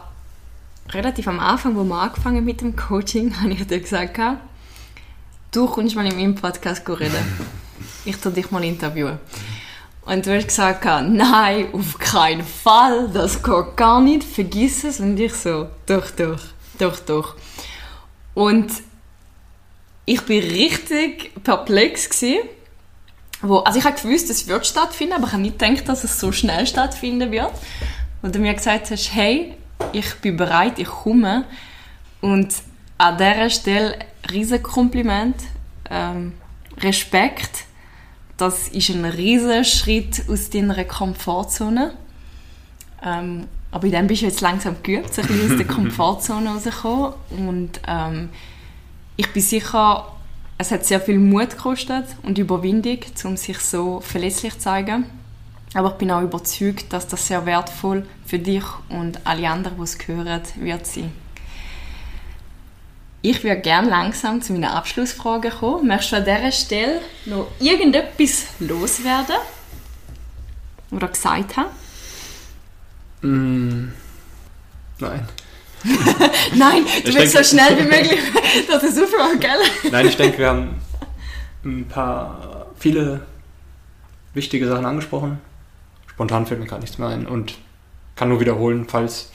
[0.89, 4.19] relativ am Anfang, wo wir angefangen mit dem Coaching, habe ich dir gesagt,
[5.51, 7.25] du kommst mal in meinem Podcast reden.
[8.05, 9.19] Ich tu dich mal interviewen.
[10.05, 14.99] Und du hast gesagt, nein, auf keinen Fall, das geht gar nicht, vergiss es.
[14.99, 16.41] Und ich so, doch, doch,
[16.77, 17.35] doch, doch.
[18.33, 18.69] Und
[20.05, 22.49] ich bin richtig perplex gewesen,
[23.43, 26.19] wo, also ich habe gewusst, es wird stattfinden, aber ich habe nicht gedacht, dass es
[26.19, 27.51] so schnell stattfinden wird.
[28.21, 29.53] Und du mir gesagt hast, hey,
[29.91, 31.45] ich bin bereit, ich komme.
[32.21, 32.53] Und
[32.97, 33.99] an dieser Stelle
[34.31, 35.35] riesen Kompliment,
[35.89, 36.33] ähm,
[36.79, 37.65] Respekt.
[38.37, 41.93] Das ist ein riesen Schritt aus deiner Komfortzone.
[43.03, 47.13] Ähm, aber in dem bist du jetzt langsam geübt, ein bisschen aus der Komfortzone rauszukommen.
[47.31, 48.29] Und ähm,
[49.17, 50.07] ich bin sicher,
[50.63, 55.03] es hat sehr viel Mut gekostet und Überwindung, um sich so verlässlich zu zeigen.
[55.73, 59.83] Aber ich bin auch überzeugt, dass das sehr wertvoll für dich und alle anderen, die
[59.83, 61.11] es hören, wird sein.
[63.21, 65.87] Ich würde gerne langsam zu meiner Abschlussfrage kommen.
[65.87, 69.35] Möchtest du an dieser Stelle noch irgendetwas loswerden?
[70.91, 71.71] Oder gesagt haben?
[73.21, 73.91] Mm,
[74.99, 75.27] nein.
[76.55, 78.19] Nein, du ich willst denke, so schnell wie möglich
[78.67, 79.91] das ist super, gell?
[79.91, 80.81] Nein, ich denke, wir haben
[81.65, 83.25] ein paar, viele
[84.33, 85.39] wichtige Sachen angesprochen.
[86.07, 87.55] Spontan fällt mir gerade nichts mehr ein und
[88.15, 89.31] kann nur wiederholen, falls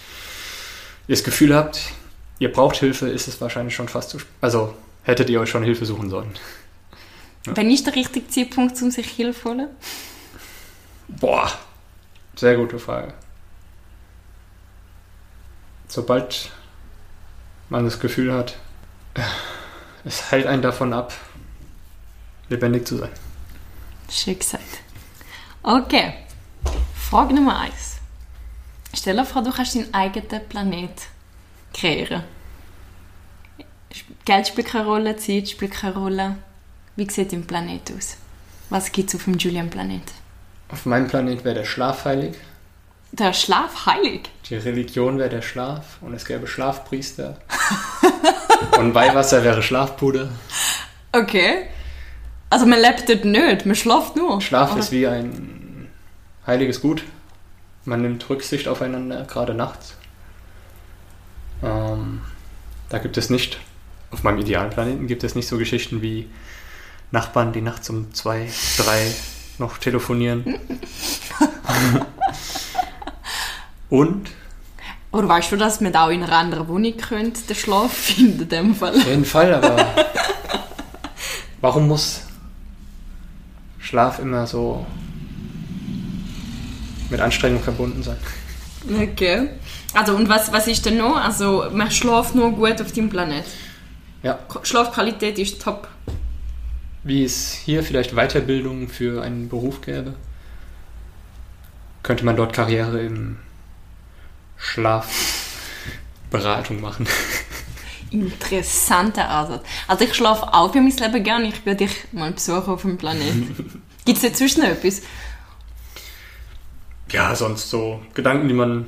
[1.06, 1.92] ihr das Gefühl habt,
[2.38, 4.30] ihr braucht Hilfe, ist es wahrscheinlich schon fast zu spät.
[4.40, 6.30] Also hättet ihr euch schon Hilfe suchen sollen.
[7.46, 7.56] Ja.
[7.56, 9.68] Wenn nicht der richtige Zeitpunkt, um sich Hilfe zu holen?
[11.08, 11.50] Boah,
[12.36, 13.14] sehr gute Frage.
[15.88, 16.50] Sobald
[17.70, 18.56] man das Gefühl hat,
[20.04, 21.12] es hält einen davon ab,
[22.48, 23.10] lebendig zu sein.
[24.10, 24.80] Schön gesagt.
[25.62, 26.14] Okay,
[26.94, 27.96] Frage Nummer eins.
[28.94, 30.90] Stell dir vor, du kannst deinen eigenen Planet
[31.74, 32.22] kreieren.
[34.24, 36.36] Geld spielt keine Rolle, Zeit spielt keine Rolle.
[36.96, 38.16] Wie sieht dein Planet aus?
[38.70, 40.02] Was gibt es auf dem Julian-Planet?
[40.68, 42.36] Auf meinem Planet wäre der Schlaf heilig.
[43.12, 44.28] Der Schlaf heilig?
[44.48, 47.36] Die Religion wäre der Schlaf und es gäbe Schlafpriester.
[48.78, 50.30] und Weihwasser wäre Schlafpuder.
[51.12, 51.66] Okay.
[52.50, 54.40] Also man lebt dort nicht, man schlaft nur.
[54.40, 54.80] Schlaf oder?
[54.80, 55.88] ist wie ein
[56.46, 57.02] heiliges Gut.
[57.84, 59.96] Man nimmt Rücksicht aufeinander, gerade nachts.
[61.62, 62.22] Ähm,
[62.88, 63.58] da gibt es nicht,
[64.10, 66.30] auf meinem idealen Planeten gibt es nicht so Geschichten wie
[67.10, 69.10] Nachbarn, die nachts um zwei, drei
[69.58, 70.58] noch telefonieren.
[73.90, 74.30] Und?
[75.10, 78.48] Oder weißt du, dass man auch in einer anderen Wohnung könnte, den Schlaf finden, in
[78.48, 78.94] dem Fall?
[78.94, 79.76] Auf jeden Fall, aber
[81.60, 82.22] warum muss
[83.78, 84.84] Schlaf immer so
[87.10, 88.18] mit Anstrengung verbunden sein?
[89.00, 89.48] Okay.
[89.94, 91.16] Also und was, was ist denn noch?
[91.16, 93.44] Also man schläft nur gut auf dem Planet?
[94.22, 94.38] Ja.
[94.62, 95.88] Schlafqualität ist top.
[97.04, 100.14] Wie es hier vielleicht Weiterbildung für einen Beruf gäbe,
[102.02, 103.38] könnte man dort Karriere im
[104.58, 107.06] Schlafberatung machen.
[108.10, 109.64] Interessanter Ansatz.
[109.86, 111.48] Also ich schlafe auch für mein Leben gerne.
[111.48, 113.82] Ich würde dich mal besuchen auf dem Planeten.
[114.04, 115.02] Gibt es dazwischen etwas?
[117.10, 118.86] Ja, sonst so Gedanken, die man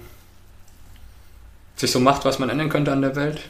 [1.77, 3.41] sich so macht, was man ändern könnte an der Welt.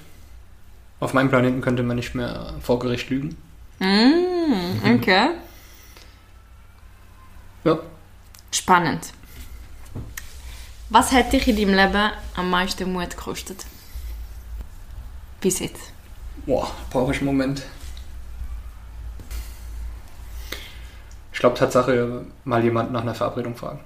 [1.01, 3.37] Auf meinem Planeten könnte man nicht mehr vor Gericht lügen.
[3.79, 5.31] Mm, okay.
[7.65, 7.79] Ja.
[8.53, 9.13] Spannend.
[10.91, 13.65] Was hat dich in deinem Leben am meisten Mut gekostet?
[15.41, 15.93] Bis jetzt.
[16.47, 17.63] Boah, brauche ich einen Moment.
[21.33, 23.79] Ich glaube, Tatsache, mal jemand nach einer Verabredung fragen.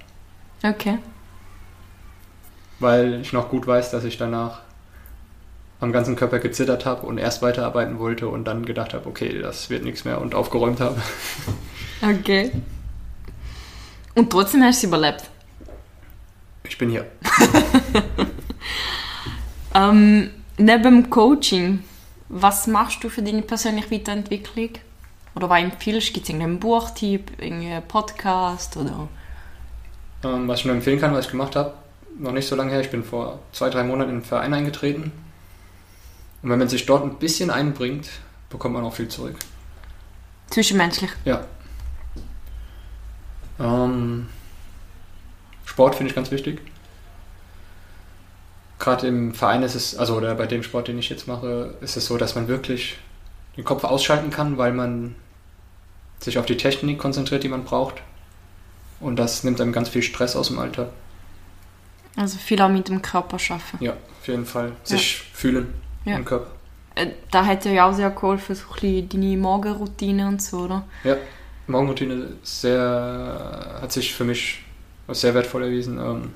[0.63, 0.97] Okay.
[2.79, 4.61] Weil ich noch gut weiß, dass ich danach
[5.79, 9.69] am ganzen Körper gezittert habe und erst weiterarbeiten wollte und dann gedacht habe, okay, das
[9.69, 10.99] wird nichts mehr und aufgeräumt habe.
[12.01, 12.51] Okay.
[14.15, 15.29] Und trotzdem hast du es überlebt?
[16.67, 17.05] Ich bin hier.
[19.73, 21.83] ähm, neben dem Coaching,
[22.29, 24.69] was machst du für deine persönliche Weiterentwicklung?
[25.35, 26.13] Oder was empfiehlst du?
[26.13, 29.07] Gibt es irgendeinen Buchtipp, irgendeinen Podcast oder...
[30.23, 31.73] Ähm, was ich nur empfehlen kann, was ich gemacht habe,
[32.17, 35.11] noch nicht so lange her, ich bin vor zwei, drei Monaten in den Verein eingetreten.
[36.41, 38.09] Und wenn man sich dort ein bisschen einbringt,
[38.49, 39.35] bekommt man auch viel zurück.
[40.49, 41.11] Zwischenmenschlich?
[41.25, 41.45] Ja.
[43.59, 44.27] Ähm,
[45.65, 46.61] Sport finde ich ganz wichtig.
[48.79, 51.97] Gerade im Verein ist es, also oder bei dem Sport, den ich jetzt mache, ist
[51.97, 52.97] es so, dass man wirklich
[53.57, 55.15] den Kopf ausschalten kann, weil man
[56.19, 57.95] sich auf die Technik konzentriert, die man braucht.
[58.99, 60.89] Und das nimmt einem ganz viel Stress aus dem Alltag.
[62.15, 63.77] Also viel auch mit dem Körper schaffen.
[63.81, 64.71] Ja, auf jeden Fall.
[64.83, 65.25] Sich ja.
[65.33, 65.73] fühlen
[66.05, 66.17] ja.
[66.17, 66.51] im Körper.
[66.95, 70.85] Äh, da hat ja auch sehr geholfen, so ein bisschen deine Morgenroutine und so, oder?
[71.03, 71.17] Ja,
[71.67, 74.64] Morgenroutine sehr, hat sich für mich
[75.07, 75.97] was sehr wertvoll erwiesen.
[75.99, 76.29] Ähm,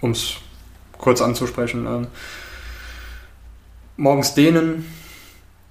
[0.00, 0.36] um es
[0.98, 1.86] kurz anzusprechen.
[1.86, 2.06] Ähm,
[3.96, 4.86] morgens dehnen,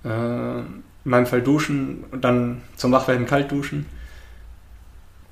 [0.03, 3.85] äh, in meinem Fall duschen und dann zum Wachwerden kalt duschen.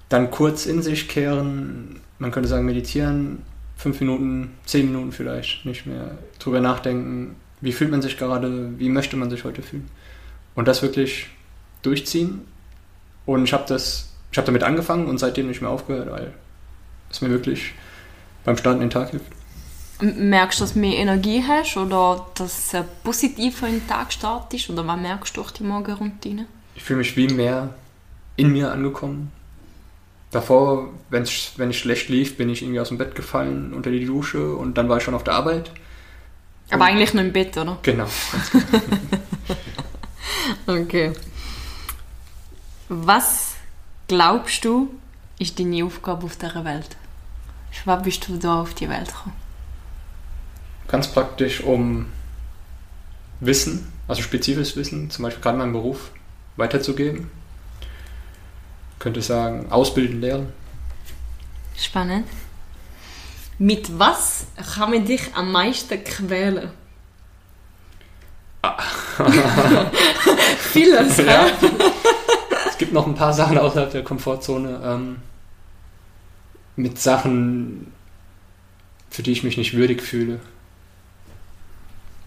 [0.09, 3.39] Dann kurz in sich kehren, man könnte sagen meditieren,
[3.77, 8.89] fünf Minuten, zehn Minuten vielleicht, nicht mehr drüber nachdenken, wie fühlt man sich gerade, wie
[8.89, 9.89] möchte man sich heute fühlen.
[10.53, 11.27] Und das wirklich
[11.81, 12.41] durchziehen.
[13.25, 16.33] Und ich habe das ich habe damit angefangen und seitdem nicht mehr aufgehört, weil
[17.11, 17.75] es mir wirklich
[18.43, 19.31] beim Starten den Tag hilft.
[20.01, 24.71] Merkst du, dass du mehr Energie hast oder dass du positiver in den Tag startest?
[24.71, 26.47] Oder was merkst du durch die Morgenroutine?
[26.73, 27.75] Ich fühle mich wie mehr
[28.35, 29.31] in mir angekommen.
[30.31, 34.55] Davor, wenn ich schlecht lief, bin ich irgendwie aus dem Bett gefallen unter die Dusche
[34.55, 35.69] und dann war ich schon auf der Arbeit.
[36.71, 37.77] Aber und eigentlich nur im Bett, oder?
[37.83, 38.07] Genau.
[40.65, 41.13] okay.
[42.89, 43.52] Was
[44.07, 44.89] glaubst du,
[45.39, 46.95] ist deine Aufgabe auf dieser Welt?
[47.71, 49.35] Für was bist du da auf die Welt gekommen?
[50.87, 52.07] Ganz praktisch, um
[53.39, 56.11] Wissen, also spezifisches Wissen, zum Beispiel gerade in meinem Beruf,
[56.55, 57.31] weiterzugeben.
[58.99, 60.53] Könnte sagen, ausbilden, lehren.
[61.77, 62.27] Spannend.
[63.57, 64.45] Mit was
[64.75, 66.69] kann man dich am meisten quälen?
[68.61, 68.81] Ah.
[70.57, 71.47] Vieles, Ja.
[72.83, 74.81] Gibt noch ein paar Sachen außerhalb der Komfortzone.
[74.83, 75.15] Ähm,
[76.75, 77.93] mit Sachen,
[79.09, 80.39] für die ich mich nicht würdig fühle.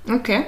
[0.08, 0.44] Okay.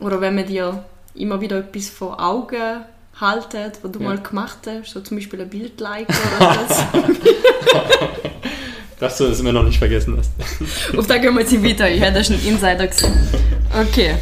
[0.00, 0.84] Oder wenn man dir
[1.14, 2.82] immer wieder etwas vor Augen
[3.18, 4.08] haltet, was du Ja.
[4.08, 6.84] mal gemacht hast, so zum Beispiel ein Bild liken oder das.
[9.00, 10.30] Dass du es immer noch nicht vergessen hast.
[10.98, 11.88] Auf da gehen wir jetzt weiter.
[12.12, 12.86] das ist ein Insider.
[12.86, 13.12] Gewesen.
[13.80, 14.16] Okay.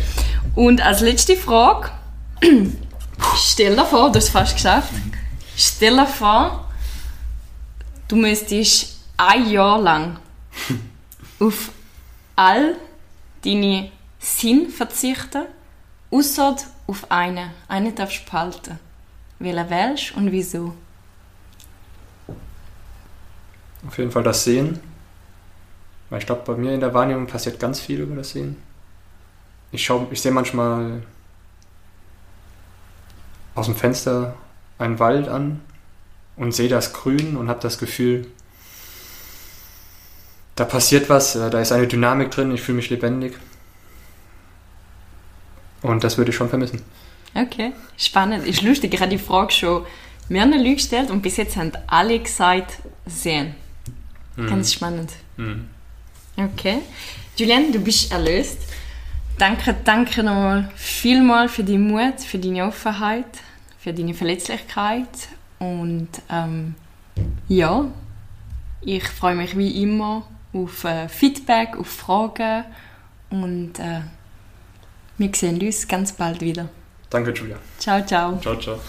[0.54, 1.90] Und als letzte Frage,
[3.36, 4.92] stell dir vor, du hast es fast geschafft.
[5.56, 6.68] Stell dir vor,
[8.08, 10.18] du müsstest ein Jahr lang
[11.40, 11.70] auf
[12.34, 12.76] all
[13.44, 15.46] deine Sinn verzichten,
[16.10, 16.56] außer
[16.86, 17.50] auf einen.
[17.68, 18.78] Einen darfst du behalten.
[19.38, 20.74] Welchen wählst und wieso?
[23.86, 24.80] Auf jeden Fall das Sehen.
[26.10, 28.56] Weil ich glaube, bei mir in der Wahrnehmung passiert ganz viel über das Sehen.
[29.72, 31.02] Ich, schau, ich sehe manchmal
[33.56, 34.36] aus dem Fenster
[34.78, 35.60] einen Wald an
[36.36, 38.26] und sehe das Grün und habe das Gefühl,
[40.54, 43.36] da passiert was, äh, da ist eine Dynamik drin, ich fühle mich lebendig.
[45.82, 46.82] Und das würde ich schon vermissen.
[47.34, 48.46] Okay, spannend.
[48.46, 48.94] Ist lustig.
[48.94, 49.84] Ich habe die Frage schon
[50.28, 53.54] mehreren Leuten gestellt und bis jetzt haben alle gesagt, sehen.
[54.36, 55.12] Ganz spannend.
[55.36, 55.68] Mhm.
[56.36, 56.78] Okay.
[57.36, 58.58] Julian, du bist erlöst.
[59.38, 63.26] Danke, danke nochmal vielmal für deinen Mut, für deine Offenheit,
[63.86, 65.28] für deine Verletzlichkeit.
[65.60, 66.74] Und ähm,
[67.46, 67.84] ja,
[68.80, 72.64] ich freue mich wie immer auf äh, Feedback, auf Fragen
[73.30, 74.00] und äh,
[75.18, 76.68] wir sehen uns ganz bald wieder.
[77.10, 77.58] Danke, Julia.
[77.78, 78.40] Ciao, ciao.
[78.40, 78.80] Ciao, ciao.